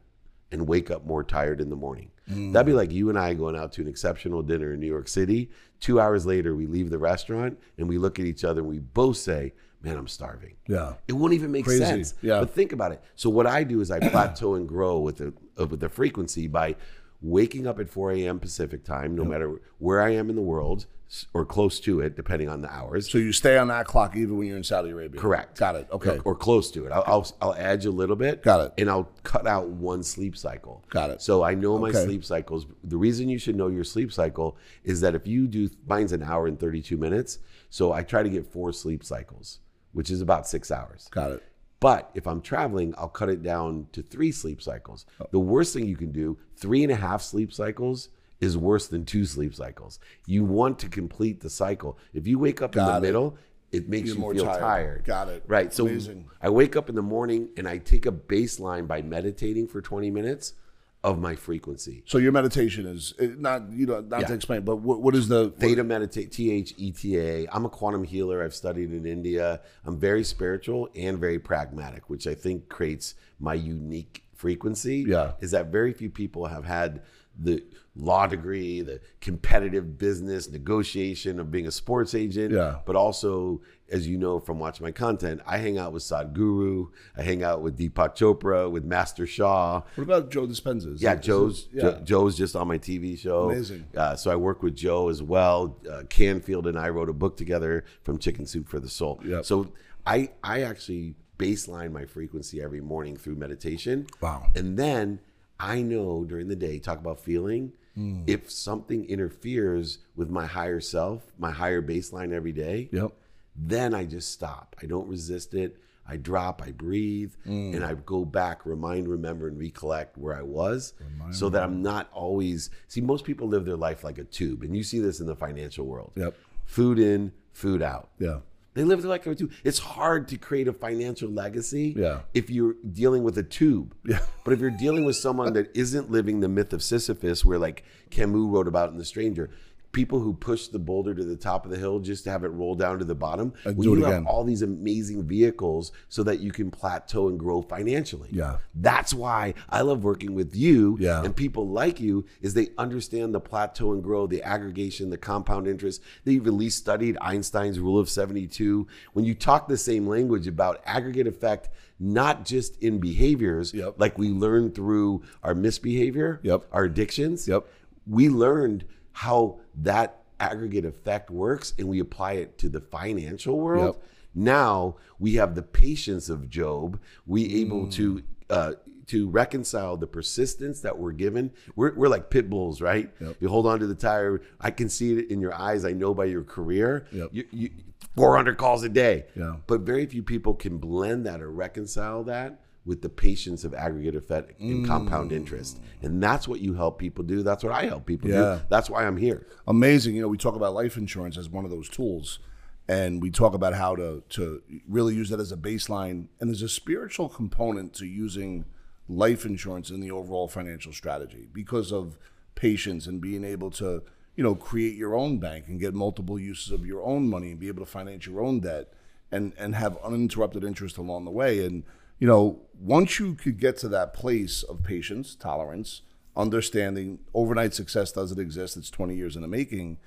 and 0.51 0.67
wake 0.67 0.89
up 0.89 1.05
more 1.05 1.23
tired 1.23 1.61
in 1.61 1.69
the 1.69 1.75
morning. 1.75 2.09
Mm. 2.27 2.51
That'd 2.51 2.65
be 2.65 2.73
like 2.73 2.91
you 2.91 3.09
and 3.09 3.19
I 3.19 3.35
going 3.35 3.55
out 3.55 3.71
to 3.73 3.81
an 3.81 3.87
exceptional 3.87 4.41
dinner 4.41 4.73
in 4.73 4.79
New 4.79 4.87
York 4.87 5.07
City. 5.07 5.51
Two 5.79 5.99
hours 5.99 6.25
later, 6.25 6.55
we 6.55 6.65
leave 6.65 6.89
the 6.89 6.97
restaurant 6.97 7.59
and 7.77 7.87
we 7.87 7.99
look 7.99 8.19
at 8.19 8.25
each 8.25 8.43
other 8.43 8.61
and 8.61 8.69
we 8.69 8.79
both 8.79 9.17
say, 9.17 9.53
Man, 9.83 9.97
I'm 9.97 10.07
starving. 10.07 10.55
Yeah. 10.67 10.93
It 11.07 11.13
won't 11.13 11.33
even 11.33 11.51
make 11.51 11.65
Crazy. 11.65 11.83
sense. 11.83 12.13
Yeah. 12.21 12.39
But 12.39 12.51
think 12.53 12.71
about 12.71 12.91
it. 12.91 13.01
So 13.15 13.29
what 13.29 13.47
I 13.47 13.63
do 13.63 13.81
is 13.81 13.89
I 13.91 13.99
plateau 14.11 14.55
and 14.55 14.67
grow 14.67 14.99
with 14.99 15.17
the 15.17 15.33
uh, 15.59 15.65
with 15.65 15.79
the 15.79 15.89
frequency 15.89 16.47
by 16.47 16.75
waking 17.21 17.67
up 17.67 17.79
at 17.79 17.89
4 17.89 18.11
a.m. 18.13 18.39
Pacific 18.39 18.83
time, 18.83 19.15
no 19.15 19.23
matter 19.23 19.59
where 19.79 20.01
I 20.01 20.11
am 20.11 20.29
in 20.29 20.35
the 20.35 20.41
world 20.41 20.85
or 21.33 21.45
close 21.45 21.79
to 21.81 21.99
it, 21.99 22.15
depending 22.15 22.47
on 22.47 22.61
the 22.61 22.71
hours. 22.71 23.11
So 23.11 23.17
you 23.17 23.33
stay 23.33 23.57
on 23.57 23.67
that 23.67 23.85
clock 23.85 24.15
even 24.15 24.37
when 24.37 24.47
you're 24.47 24.55
in 24.57 24.63
Saudi 24.63 24.91
Arabia. 24.91 25.19
Correct. 25.19 25.59
Got 25.59 25.75
it. 25.75 25.87
Okay. 25.91 26.17
Or, 26.19 26.31
or 26.31 26.35
close 26.35 26.71
to 26.71 26.85
it. 26.85 26.91
I'll, 26.91 27.03
I'll 27.05 27.27
I'll 27.41 27.55
add 27.55 27.83
you 27.83 27.89
a 27.89 27.91
little 27.91 28.15
bit. 28.15 28.41
Got 28.43 28.61
it. 28.67 28.73
And 28.77 28.89
I'll 28.89 29.09
cut 29.23 29.45
out 29.45 29.67
one 29.67 30.03
sleep 30.03 30.37
cycle. 30.37 30.83
Got 30.89 31.09
it. 31.09 31.21
So 31.21 31.43
I 31.43 31.53
know 31.53 31.77
my 31.77 31.89
Okay. 31.89 32.05
sleep 32.05 32.23
cycles. 32.23 32.65
The 32.83 32.97
reason 32.97 33.29
you 33.29 33.37
should 33.39 33.55
know 33.55 33.67
your 33.67 33.83
sleep 33.83 34.13
cycle 34.13 34.57
is 34.83 35.01
that 35.01 35.13
if 35.15 35.27
you 35.27 35.47
do 35.47 35.69
mine's 35.87 36.11
an 36.13 36.23
hour 36.23 36.47
and 36.47 36.59
32 36.59 36.95
minutes, 36.97 37.39
so 37.69 37.91
I 37.91 38.03
try 38.03 38.23
to 38.23 38.29
get 38.29 38.45
four 38.51 38.71
sleep 38.71 39.03
cycles. 39.03 39.59
Which 39.93 40.09
is 40.09 40.21
about 40.21 40.47
six 40.47 40.71
hours. 40.71 41.07
Got 41.11 41.31
it. 41.31 41.43
But 41.79 42.11
if 42.13 42.27
I'm 42.27 42.41
traveling, 42.41 42.93
I'll 42.97 43.09
cut 43.09 43.29
it 43.29 43.41
down 43.41 43.87
to 43.93 44.03
three 44.03 44.31
sleep 44.31 44.61
cycles. 44.61 45.05
Oh. 45.19 45.25
The 45.31 45.39
worst 45.39 45.73
thing 45.73 45.87
you 45.87 45.97
can 45.97 46.11
do, 46.11 46.37
three 46.55 46.83
and 46.83 46.91
a 46.91 46.95
half 46.95 47.21
sleep 47.21 47.51
cycles, 47.51 48.09
is 48.39 48.57
worse 48.57 48.87
than 48.87 49.05
two 49.05 49.25
sleep 49.25 49.55
cycles. 49.55 49.99
You 50.27 50.43
want 50.45 50.77
to 50.79 50.89
complete 50.89 51.41
the 51.41 51.49
cycle. 51.49 51.97
If 52.13 52.27
you 52.27 52.37
wake 52.39 52.61
up 52.61 52.75
in 52.75 52.85
the 52.85 52.97
it. 52.97 53.01
middle, 53.01 53.37
it 53.71 53.89
makes 53.89 54.09
You're 54.09 54.33
you 54.33 54.33
feel 54.33 54.45
tired. 54.45 54.59
tired. 54.59 55.03
Got 55.05 55.29
it. 55.29 55.43
Right. 55.47 55.73
So 55.73 55.87
Amazing. 55.87 56.29
I 56.41 56.49
wake 56.49 56.75
up 56.75 56.89
in 56.89 56.95
the 56.95 57.01
morning 57.01 57.49
and 57.57 57.67
I 57.67 57.77
take 57.77 58.05
a 58.05 58.11
baseline 58.11 58.87
by 58.87 59.01
meditating 59.01 59.67
for 59.67 59.81
20 59.81 60.11
minutes 60.11 60.53
of 61.03 61.19
my 61.19 61.35
frequency. 61.35 62.03
So 62.05 62.19
your 62.19 62.31
meditation 62.31 62.85
is 62.85 63.13
eh, 63.19 63.29
not 63.37 63.71
you 63.71 63.87
know 63.87 64.01
not 64.01 64.27
to 64.27 64.33
explain, 64.33 64.61
but 64.61 64.77
what, 64.77 65.01
what 65.01 65.15
is 65.15 65.27
the 65.27 65.49
Theta 65.49 65.83
meditate, 65.83 66.31
T 66.31 66.51
H 66.51 66.73
E 66.77 66.91
T 66.91 67.17
A. 67.17 67.47
I'm 67.51 67.65
a 67.65 67.69
quantum 67.69 68.03
healer. 68.03 68.43
I've 68.43 68.53
studied 68.53 68.93
in 68.93 69.05
India. 69.05 69.61
I'm 69.83 69.99
very 69.99 70.23
spiritual 70.23 70.89
and 70.95 71.17
very 71.19 71.39
pragmatic, 71.39 72.09
which 72.09 72.27
I 72.27 72.35
think 72.35 72.69
creates 72.69 73.15
my 73.39 73.55
unique 73.55 74.23
frequency. 74.35 75.05
Yeah. 75.07 75.33
Is 75.39 75.51
that 75.51 75.67
very 75.67 75.93
few 75.93 76.09
people 76.09 76.45
have 76.45 76.65
had 76.65 77.01
the 77.39 77.63
law 77.95 78.27
degree, 78.27 78.81
the 78.81 79.01
competitive 79.19 79.97
business 79.97 80.49
negotiation 80.49 81.39
of 81.39 81.51
being 81.51 81.67
a 81.67 81.71
sports 81.71 82.13
agent. 82.13 82.53
Yeah. 82.53 82.79
But 82.85 82.95
also, 82.95 83.61
as 83.91 84.07
you 84.07 84.17
know 84.17 84.39
from 84.39 84.57
watching 84.59 84.85
my 84.85 84.91
content, 84.91 85.41
I 85.45 85.57
hang 85.57 85.77
out 85.77 85.91
with 85.93 86.03
Sadhguru. 86.03 86.87
I 87.17 87.21
hang 87.23 87.43
out 87.43 87.61
with 87.61 87.77
Deepak 87.77 88.15
Chopra, 88.15 88.69
with 88.71 88.83
Master 88.85 89.27
Sha. 89.27 89.81
What 89.95 90.03
about 90.03 90.31
Joe 90.31 90.47
Dispenza? 90.47 90.93
Is 90.93 91.01
Yeah, 91.01 91.13
it- 91.13 91.21
Joe's 91.21 91.67
it- 91.73 91.81
Jo- 91.81 92.01
Joe's 92.03 92.37
just 92.37 92.55
on 92.55 92.67
my 92.67 92.77
TV 92.77 93.15
show. 93.17 93.49
Amazing. 93.51 93.85
Uh, 93.95 94.15
so 94.15 94.31
I 94.31 94.35
work 94.35 94.63
with 94.63 94.75
Joe 94.75 95.09
as 95.09 95.21
well. 95.21 95.77
Uh, 95.89 96.03
Canfield 96.09 96.67
and 96.67 96.77
I 96.79 96.89
wrote 96.89 97.09
a 97.09 97.13
book 97.13 97.37
together 97.37 97.83
from 98.03 98.17
Chicken 98.17 98.45
Soup 98.45 98.67
for 98.67 98.79
the 98.79 98.89
Soul. 98.89 99.19
Yep. 99.25 99.45
So 99.45 99.71
I 100.05 100.31
I 100.43 100.61
actually 100.61 101.15
baseline 101.37 101.91
my 101.91 102.05
frequency 102.05 102.61
every 102.61 102.81
morning 102.81 103.17
through 103.17 103.35
meditation. 103.35 104.07
Wow. 104.21 104.47
And 104.55 104.77
then 104.77 105.19
I 105.59 105.81
know 105.81 106.23
during 106.23 106.47
the 106.47 106.55
day, 106.55 106.79
talk 106.79 106.99
about 106.99 107.19
feeling. 107.19 107.73
Hmm. 107.95 108.23
If 108.25 108.49
something 108.49 109.03
interferes 109.05 109.97
with 110.15 110.29
my 110.29 110.45
higher 110.45 110.79
self, 110.79 111.23
my 111.37 111.51
higher 111.51 111.81
baseline 111.81 112.31
every 112.31 112.53
day, 112.53 112.89
Yep. 112.93 113.11
Then 113.55 113.93
I 113.93 114.05
just 114.05 114.31
stop. 114.31 114.75
I 114.81 114.85
don't 114.85 115.07
resist 115.07 115.53
it. 115.53 115.77
I 116.07 116.17
drop, 116.17 116.61
I 116.65 116.71
breathe, 116.71 117.33
Mm. 117.47 117.75
and 117.75 117.85
I 117.85 117.93
go 117.93 118.25
back, 118.25 118.65
remind, 118.65 119.07
remember, 119.07 119.47
and 119.47 119.57
recollect 119.57 120.17
where 120.17 120.35
I 120.35 120.41
was 120.41 120.93
so 121.31 121.47
that 121.49 121.63
I'm 121.63 121.81
not 121.81 122.09
always. 122.11 122.69
See, 122.87 123.01
most 123.01 123.23
people 123.23 123.47
live 123.47 123.65
their 123.65 123.77
life 123.77 124.03
like 124.03 124.17
a 124.17 124.23
tube, 124.25 124.63
and 124.63 124.75
you 124.75 124.83
see 124.83 124.99
this 124.99 125.19
in 125.19 125.25
the 125.27 125.35
financial 125.35 125.85
world. 125.85 126.11
Yep. 126.15 126.35
Food 126.65 126.99
in, 126.99 127.31
food 127.53 127.81
out. 127.81 128.09
Yeah. 128.19 128.39
They 128.73 128.83
live 128.83 129.01
their 129.01 129.09
life 129.09 129.25
like 129.25 129.35
a 129.35 129.37
tube. 129.37 129.51
It's 129.63 129.79
hard 129.79 130.27
to 130.29 130.37
create 130.37 130.67
a 130.67 130.73
financial 130.73 131.29
legacy 131.29 131.93
Yeah. 131.97 132.21
if 132.33 132.49
you're 132.49 132.75
dealing 132.91 133.23
with 133.23 133.37
a 133.37 133.43
tube. 133.43 133.93
Yeah. 134.05 134.19
But 134.43 134.53
if 134.53 134.59
you're 134.59 134.71
dealing 134.71 135.05
with 135.05 135.17
someone 135.17 135.53
that 135.53 135.69
isn't 135.75 136.09
living 136.09 136.39
the 136.39 136.49
myth 136.49 136.73
of 136.73 136.81
Sisyphus, 136.81 137.45
where 137.45 137.59
like 137.59 137.83
Camus 138.09 138.49
wrote 138.49 138.67
about 138.67 138.89
in 138.91 138.97
The 138.97 139.05
Stranger, 139.05 139.49
people 139.91 140.19
who 140.19 140.33
push 140.33 140.67
the 140.67 140.79
boulder 140.79 141.13
to 141.13 141.23
the 141.23 141.35
top 141.35 141.65
of 141.65 141.71
the 141.71 141.77
hill 141.77 141.99
just 141.99 142.23
to 142.23 142.31
have 142.31 142.43
it 142.43 142.49
roll 142.49 142.75
down 142.75 142.97
to 142.99 143.05
the 143.05 143.15
bottom. 143.15 143.53
Uh, 143.65 143.71
do 143.71 143.93
it 143.93 143.97
you 143.99 144.05
again. 144.05 144.11
have 144.23 144.25
all 144.27 144.43
these 144.43 144.61
amazing 144.61 145.23
vehicles 145.23 145.91
so 146.09 146.23
that 146.23 146.39
you 146.39 146.51
can 146.51 146.71
plateau 146.71 147.27
and 147.27 147.37
grow 147.39 147.61
financially. 147.61 148.29
Yeah. 148.31 148.57
That's 148.75 149.13
why 149.13 149.53
I 149.69 149.81
love 149.81 150.03
working 150.03 150.33
with 150.33 150.55
you 150.55 150.97
Yeah. 150.99 151.23
and 151.23 151.35
people 151.35 151.67
like 151.67 151.99
you 151.99 152.25
is 152.41 152.53
they 152.53 152.69
understand 152.77 153.33
the 153.33 153.39
plateau 153.41 153.91
and 153.93 154.01
grow, 154.03 154.27
the 154.27 154.43
aggregation, 154.43 155.09
the 155.09 155.17
compound 155.17 155.67
interest. 155.67 156.01
They've 156.23 156.45
at 156.45 156.53
least 156.53 156.77
studied 156.77 157.17
Einstein's 157.19 157.79
rule 157.79 157.99
of 157.99 158.09
72. 158.09 158.87
When 159.13 159.25
you 159.25 159.33
talk 159.35 159.67
the 159.67 159.77
same 159.77 160.07
language 160.07 160.47
about 160.47 160.81
aggregate 160.85 161.27
effect, 161.27 161.69
not 161.99 162.45
just 162.45 162.81
in 162.81 162.99
behaviors, 162.99 163.73
Yep. 163.73 163.95
like 163.99 164.17
we 164.17 164.29
learned 164.29 164.73
through 164.73 165.21
our 165.43 165.53
misbehavior, 165.53 166.39
Yep. 166.43 166.65
our 166.71 166.85
addictions, 166.85 167.47
Yep. 167.47 167.67
we 168.07 168.29
learned 168.29 168.85
how 169.13 169.59
that 169.75 170.17
aggregate 170.39 170.85
effect 170.85 171.29
works 171.29 171.73
and 171.77 171.87
we 171.87 171.99
apply 171.99 172.33
it 172.33 172.57
to 172.57 172.69
the 172.69 172.81
financial 172.81 173.59
world. 173.59 173.95
Yep. 173.95 174.03
Now 174.33 174.95
we 175.19 175.35
have 175.35 175.55
the 175.55 175.61
patience 175.61 176.29
of 176.29 176.49
Job. 176.49 176.99
We 177.25 177.61
able 177.61 177.85
Mm. 177.87 177.91
to 177.93 178.23
uh, 178.49 178.73
to 179.07 179.29
reconcile 179.29 179.97
the 179.97 180.07
persistence 180.07 180.79
that 180.81 180.97
we're 180.97 181.11
given. 181.11 181.51
We're, 181.75 181.93
we're 181.95 182.07
like 182.07 182.29
pit 182.29 182.49
bulls, 182.49 182.79
right? 182.81 183.11
Yep. 183.19 183.35
You 183.41 183.49
hold 183.49 183.65
on 183.65 183.79
to 183.79 183.87
the 183.87 183.95
tire. 183.95 184.41
I 184.59 184.71
can 184.71 184.87
see 184.89 185.17
it 185.17 185.29
in 185.31 185.41
your 185.41 185.53
eyes. 185.53 185.83
I 185.85 185.91
know 185.91 186.13
by 186.13 186.25
your 186.25 186.43
career. 186.43 187.05
Yep. 187.11 187.29
You, 187.33 187.45
you, 187.51 187.69
400 188.15 188.57
calls 188.57 188.83
a 188.83 188.89
day. 188.89 189.25
Yeah. 189.35 189.57
But 189.67 189.81
very 189.81 190.05
few 190.05 190.23
people 190.23 190.53
can 190.53 190.77
blend 190.77 191.25
that 191.25 191.41
or 191.41 191.51
reconcile 191.51 192.23
that 192.25 192.61
with 192.85 193.01
the 193.01 193.09
patience 193.09 193.63
of 193.63 193.73
aggregate 193.75 194.15
effect 194.15 194.59
and 194.59 194.83
Mm. 194.83 194.87
compound 194.87 195.31
interest. 195.31 195.79
And 196.01 196.21
that's 196.21 196.47
what 196.47 196.61
you 196.61 196.73
help 196.73 196.97
people 196.97 197.23
do. 197.23 197.43
That's 197.43 197.63
what 197.63 197.73
I 197.73 197.85
help 197.85 198.05
people 198.07 198.29
Yeah. 198.29 198.57
do. 198.59 198.65
That's 198.69 198.89
why 198.89 199.05
I'm 199.05 199.17
here. 199.17 199.45
amazing. 199.67 200.15
You 200.15 200.21
know, 200.21 200.27
we 200.27 200.37
talk 200.37 200.55
about 200.55 200.73
life 200.73 200.97
insurance 200.97 201.37
as 201.37 201.47
one 201.49 201.63
of 201.63 201.69
those 201.71 201.87
tools, 201.89 202.39
and 202.87 203.21
we 203.21 203.29
talk 203.29 203.53
about 203.53 203.73
how 203.75 203.95
to 203.95 204.23
to 204.29 204.61
really 204.89 205.13
use 205.15 205.29
that 205.29 205.39
as 205.39 205.51
a 205.51 205.57
baseline. 205.57 206.27
And 206.39 206.49
there's 206.49 206.63
a 206.63 206.69
spiritual 206.69 207.29
component 207.29 207.93
to 207.95 208.05
using 208.07 208.65
life 209.07 209.45
insurance 209.45 209.89
in 209.91 209.99
the 209.99 210.09
overall 210.11 210.47
financial 210.47 210.91
strategy 210.93 211.47
because 211.53 211.91
of 211.91 212.17
patience 212.55 213.05
and 213.07 213.21
being 213.21 213.43
able 213.43 213.69
to 213.71 214.01
you 214.35 214.43
know 214.43 214.55
create 214.55 214.95
your 214.95 215.13
own 215.15 215.37
bank 215.37 215.65
and 215.67 215.79
get 215.79 215.93
multiple 215.93 216.39
uses 216.39 216.71
of 216.71 216.85
your 216.85 217.03
own 217.03 217.29
money 217.29 217.51
and 217.51 217.59
be 217.59 217.67
able 217.67 217.83
to 217.85 217.89
finance 217.91 218.25
your 218.25 218.41
own 218.41 218.59
debt 218.59 218.91
and 219.31 219.53
and 219.57 219.75
have 219.75 219.97
uninterrupted 220.03 220.63
interest 220.63 220.97
along 220.97 221.25
the 221.25 221.31
way 221.31 221.63
and 221.65 221.83
you 222.21 222.27
know 222.27 222.59
once 222.79 223.19
you 223.19 223.35
could 223.35 223.59
get 223.59 223.75
to 223.77 223.89
that 223.89 224.13
place 224.13 224.63
of 224.63 224.81
patience 224.83 225.35
tolerance 225.35 226.01
understanding 226.37 227.19
overnight 227.33 227.73
success 227.73 228.11
doesn't 228.13 228.39
exist 228.39 228.77
it's 228.77 228.89
20 228.89 229.15
years 229.15 229.35
in 229.35 229.41
the 229.41 229.47
making 229.49 229.97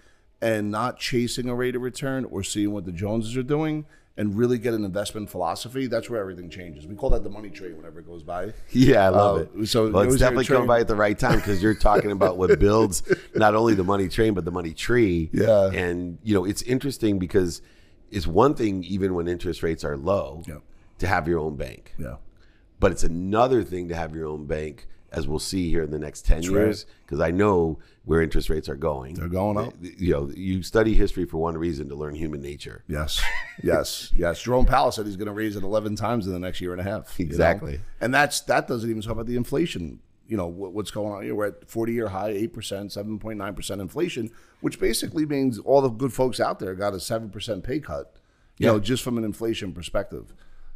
and 0.40 0.70
not 0.70 0.98
chasing 0.98 1.48
a 1.48 1.55
rate 1.55 1.77
of 1.77 1.83
return 1.83 2.24
or 2.27 2.42
seeing 2.42 2.72
what 2.72 2.85
the 2.87 2.92
joneses 2.92 3.37
are 3.37 3.42
doing 3.42 3.85
and 4.16 4.37
really 4.38 4.59
get 4.59 4.72
an 4.74 4.85
investment 4.85 5.29
philosophy 5.29 5.87
that's 5.87 6.09
where 6.09 6.20
everything 6.20 6.48
changes 6.48 6.87
we 6.87 6.94
call 6.94 7.11
that 7.11 7.22
the 7.24 7.31
money 7.31 7.50
train 7.50 7.77
whenever 7.77 7.98
it 8.00 8.07
goes 8.07 8.22
by 8.22 8.53
Yeah, 8.70 9.07
I 9.07 9.09
love 9.11 9.37
Uh, 9.57 9.61
it. 9.62 9.66
so 9.66 9.90
well, 9.90 10.03
it's 10.05 10.16
definitely 10.18 10.44
coming 10.46 10.66
by 10.68 10.81
at 10.81 10.88
the 10.88 10.94
right 10.96 11.18
time 11.18 11.37
because 11.37 11.62
you're 11.62 11.74
talking 11.74 12.11
about 12.11 12.37
what 12.38 12.59
builds 12.59 13.03
not 13.35 13.55
only 13.55 13.74
the 13.74 13.85
money 13.85 14.09
train 14.09 14.33
but 14.35 14.44
the 14.44 14.53
money 14.53 14.72
tree. 14.72 15.31
Yeah. 15.33 15.70
and 15.72 16.18
you 16.22 16.35
know 16.35 16.44
it's 16.44 16.62
interesting 16.62 17.18
because 17.18 17.61
it's 18.11 18.27
one 18.27 18.55
thing 18.55 18.83
even 18.85 19.14
when 19.14 19.27
interest 19.29 19.62
rates 19.62 19.85
are 19.85 19.96
low 19.96 20.42
Yeah. 20.46 20.59
To 20.98 21.07
have 21.07 21.26
your 21.28 21.38
own 21.40 21.57
bank, 21.57 21.94
yeah 21.98 22.16
but 22.80 22.92
it's 22.92 23.04
another 23.04 23.62
thing 23.62 23.88
to 23.88 23.94
have 23.94 24.14
your 24.14 24.26
own 24.26 24.44
bank, 24.44 24.87
as 25.11 25.26
we'll 25.26 25.38
see 25.38 25.70
here 25.70 25.83
in 25.85 25.90
the 25.90 25.98
next 25.98 26.26
ten 26.26 26.38
right. 26.42 26.50
years, 26.50 26.85
because 27.07 27.18
I 27.18 27.30
know 27.30 27.78
where 28.04 28.20
interest 28.20 28.50
rates 28.50 28.68
are 28.68 28.74
going. 28.76 29.14
They're 29.14 29.28
going 29.28 29.57
up. 29.57 29.72
You 29.80 30.12
know, 30.12 30.30
you 30.35 30.62
study 30.62 30.92
history 30.92 31.24
for 31.24 31.38
one 31.38 31.57
reason 31.57 31.88
to 31.88 31.94
learn 31.94 32.14
human 32.14 32.42
nature. 32.42 32.85
Yes, 32.87 33.22
yes, 33.62 34.12
yes. 34.14 34.42
Jerome 34.42 34.66
Powell 34.66 34.92
said 34.92 35.07
he's 35.07 35.16
going 35.16 35.28
to 35.28 35.33
raise 35.33 35.57
it 35.57 35.62
eleven 35.62 35.96
times 35.96 36.26
in 36.26 36.33
the 36.35 36.38
next 36.38 36.61
year 36.61 36.72
and 36.72 36.80
a 36.80 36.85
half. 36.85 37.18
you 37.18 37.24
know? 37.24 37.30
Exactly. 37.30 37.80
and 38.02 38.12
that's 38.12 38.40
that 38.42 38.68
doesn't 38.68 38.90
even 38.90 39.00
talk 39.00 39.12
about 39.12 39.26
the 39.26 39.37
inflation. 39.37 40.00
You 40.26 40.37
know 40.37 40.48
what, 40.48 40.72
what's 40.72 40.90
going 40.90 41.12
on 41.12 41.22
here? 41.22 41.35
We're 41.35 41.46
at 41.46 41.70
forty-year 41.70 42.09
high, 42.09 42.30
eight 42.30 42.52
percent, 42.52 42.92
seven 42.92 43.18
point 43.18 43.38
nine 43.38 43.54
percent 43.54 43.80
inflation, 43.80 44.30
which 44.61 44.78
basically 44.78 45.24
means 45.24 45.59
all 45.59 45.80
the 45.80 45.88
good 45.88 46.12
folks 46.12 46.38
out 46.38 46.59
there 46.59 46.74
got 46.74 46.92
a 46.92 47.00
seven 47.00 47.30
percent 47.30 47.64
pay 47.64 47.78
cut. 47.78 48.16
You 48.59 48.66
Yeah. 48.66 48.72
know, 48.72 48.78
just 48.80 49.02
from 49.02 49.16
an 49.16 49.24
inflation 49.24 49.72
perspective. 49.72 50.35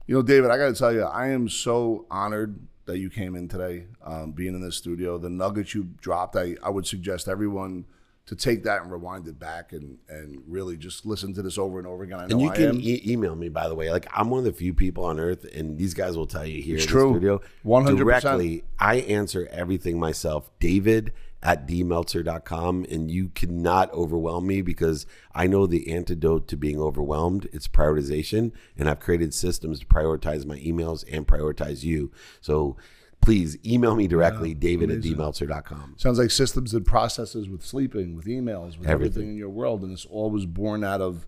You 0.08 0.14
know, 0.14 0.22
David, 0.22 0.50
I 0.50 0.56
got 0.56 0.68
to 0.68 0.74
tell 0.74 0.92
you, 0.92 1.02
I 1.02 1.28
am 1.28 1.48
so 1.50 2.06
honored 2.10 2.58
that 2.86 2.98
you 2.98 3.10
came 3.10 3.36
in 3.36 3.46
today, 3.46 3.84
um, 4.02 4.32
being 4.32 4.54
in 4.54 4.62
this 4.62 4.74
studio. 4.76 5.18
The 5.18 5.28
nuggets 5.28 5.74
you 5.74 5.84
dropped, 6.00 6.34
I, 6.34 6.56
I 6.62 6.70
would 6.70 6.86
suggest 6.86 7.28
everyone 7.28 7.84
to 8.24 8.34
take 8.34 8.64
that 8.64 8.80
and 8.82 8.90
rewind 8.90 9.26
it 9.28 9.38
back 9.38 9.72
and 9.72 9.98
and 10.08 10.42
really 10.46 10.76
just 10.78 11.04
listen 11.06 11.32
to 11.34 11.42
this 11.42 11.56
over 11.58 11.78
and 11.78 11.86
over 11.86 12.04
again. 12.04 12.18
I 12.20 12.26
know 12.26 12.32
And 12.32 12.40
you 12.40 12.48
I 12.50 12.56
can 12.56 12.80
e- 12.80 13.02
email 13.06 13.34
me, 13.36 13.50
by 13.50 13.68
the 13.68 13.74
way. 13.74 13.90
Like 13.90 14.06
I'm 14.14 14.30
one 14.30 14.38
of 14.38 14.44
the 14.46 14.52
few 14.52 14.72
people 14.72 15.04
on 15.04 15.20
earth, 15.20 15.44
and 15.54 15.76
these 15.78 15.92
guys 15.94 16.16
will 16.16 16.26
tell 16.26 16.46
you 16.46 16.62
here 16.62 16.76
It's 16.76 16.84
in 16.86 16.90
true. 16.90 17.08
the 17.12 17.18
studio 17.18 17.40
100%. 17.66 17.96
directly. 17.98 18.64
I 18.78 18.96
answer 18.96 19.46
everything 19.52 19.98
myself. 20.00 20.50
David 20.58 21.12
at 21.42 21.66
dmeltzer.com, 21.68 22.86
and 22.90 23.10
you 23.10 23.28
cannot 23.28 23.92
overwhelm 23.92 24.46
me 24.46 24.60
because 24.62 25.06
I 25.34 25.46
know 25.46 25.66
the 25.66 25.92
antidote 25.92 26.48
to 26.48 26.56
being 26.56 26.80
overwhelmed. 26.80 27.48
It's 27.52 27.68
prioritization, 27.68 28.52
and 28.76 28.88
I've 28.88 29.00
created 29.00 29.32
systems 29.34 29.80
to 29.80 29.86
prioritize 29.86 30.44
my 30.46 30.58
emails 30.58 31.04
and 31.12 31.26
prioritize 31.26 31.84
you. 31.84 32.10
So 32.40 32.76
please 33.20 33.56
email 33.66 33.94
me 33.96 34.06
directly, 34.08 34.54
David 34.54 34.90
at 34.90 35.00
dmeltzer.com. 35.00 35.94
Sounds 35.96 36.18
like 36.18 36.30
systems 36.30 36.74
and 36.74 36.84
processes 36.86 37.48
with 37.48 37.64
sleeping, 37.64 38.14
with 38.16 38.26
emails, 38.26 38.78
with 38.78 38.88
everything, 38.88 38.90
Everything. 39.22 39.28
in 39.30 39.36
your 39.36 39.48
world, 39.50 39.82
and 39.82 39.92
it's 39.92 40.06
all 40.06 40.30
was 40.30 40.46
born 40.46 40.82
out 40.84 41.00
of, 41.00 41.26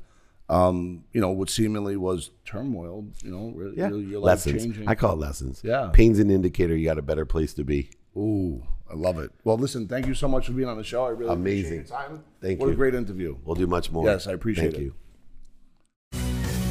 um, 0.49 1.05
you 1.13 1.21
know, 1.21 1.31
what 1.31 1.51
seemingly 1.51 1.97
was 1.97 2.31
turmoil. 2.45 3.07
You 3.23 3.31
know, 3.31 3.53
really, 3.55 3.77
Yeah, 3.77 3.89
your, 3.91 4.01
your 4.01 4.21
life 4.21 4.45
lessons. 4.47 4.63
changing. 4.65 4.89
I 4.89 4.95
call 4.97 5.13
it 5.15 5.19
lessons. 5.21 5.61
Yeah. 5.65 5.91
pain's 5.93 6.19
an 6.19 6.31
indicator 6.31 6.77
you 6.77 6.85
got 6.87 6.99
a 6.99 7.03
better 7.03 7.25
place 7.25 7.55
to 7.55 7.65
be. 7.65 7.91
Ooh, 8.17 8.65
I 8.91 8.95
love 8.95 9.19
it. 9.19 9.31
Well, 9.45 9.57
listen, 9.57 9.87
thank 9.87 10.07
you 10.07 10.15
so 10.15 10.27
much 10.27 10.47
for 10.47 10.53
being 10.53 10.69
on 10.69 10.77
the 10.77 10.85
show. 10.85 11.05
I 11.05 11.11
really 11.11 11.33
Amazing. 11.33 11.81
appreciate 11.81 11.89
your 11.91 11.99
time. 12.09 12.25
Thank 12.41 12.61
what 12.61 12.69
a 12.71 12.75
great 12.75 12.95
interview. 12.95 13.37
We'll 13.45 13.55
do 13.57 13.67
much 13.67 13.91
more. 13.93 14.05
Yes, 14.05 14.27
I 14.27 14.33
appreciate 14.33 14.73
Thank 14.73 14.77
it. 14.77 14.83
you. 14.83 14.95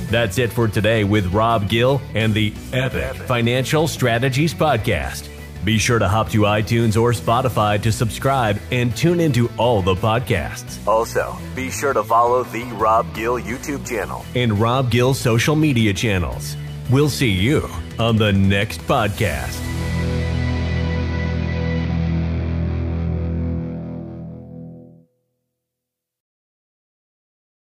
That's 0.10 0.38
it 0.40 0.52
for 0.52 0.68
today 0.68 1.04
with 1.04 1.28
Rob 1.28 1.70
Gill 1.70 2.02
and 2.16 2.34
the 2.34 2.52
Epic 2.74 3.16
Financial 3.16 3.88
Strategies 3.88 4.54
Podcast. 4.54 5.30
Be 5.64 5.78
sure 5.78 6.00
to 6.00 6.08
hop 6.08 6.30
to 6.30 6.42
iTunes 6.42 7.00
or 7.00 7.12
Spotify 7.12 7.82
to 7.84 7.92
subscribe 7.92 8.60
and 8.72 8.96
tune 8.96 9.20
into 9.20 9.50
all 9.58 9.82
the 9.82 9.94
podcasts. 9.94 10.86
Also, 10.88 11.38
be 11.56 11.70
sure 11.70 11.94
to 11.94 12.04
follow 12.04 12.44
the 12.46 12.64
Rob 12.74 13.14
Gill 13.14 13.40
YouTube 13.40 13.86
channel 13.88 14.26
and 14.36 14.58
Rob 14.60 14.90
Gill 14.90 15.14
social 15.14 15.56
media 15.56 15.94
channels. 15.94 16.56
We'll 16.90 17.10
see 17.10 17.30
you 17.30 17.70
on 18.00 18.16
the 18.16 18.34
next 18.34 18.80
podcast. 18.82 19.60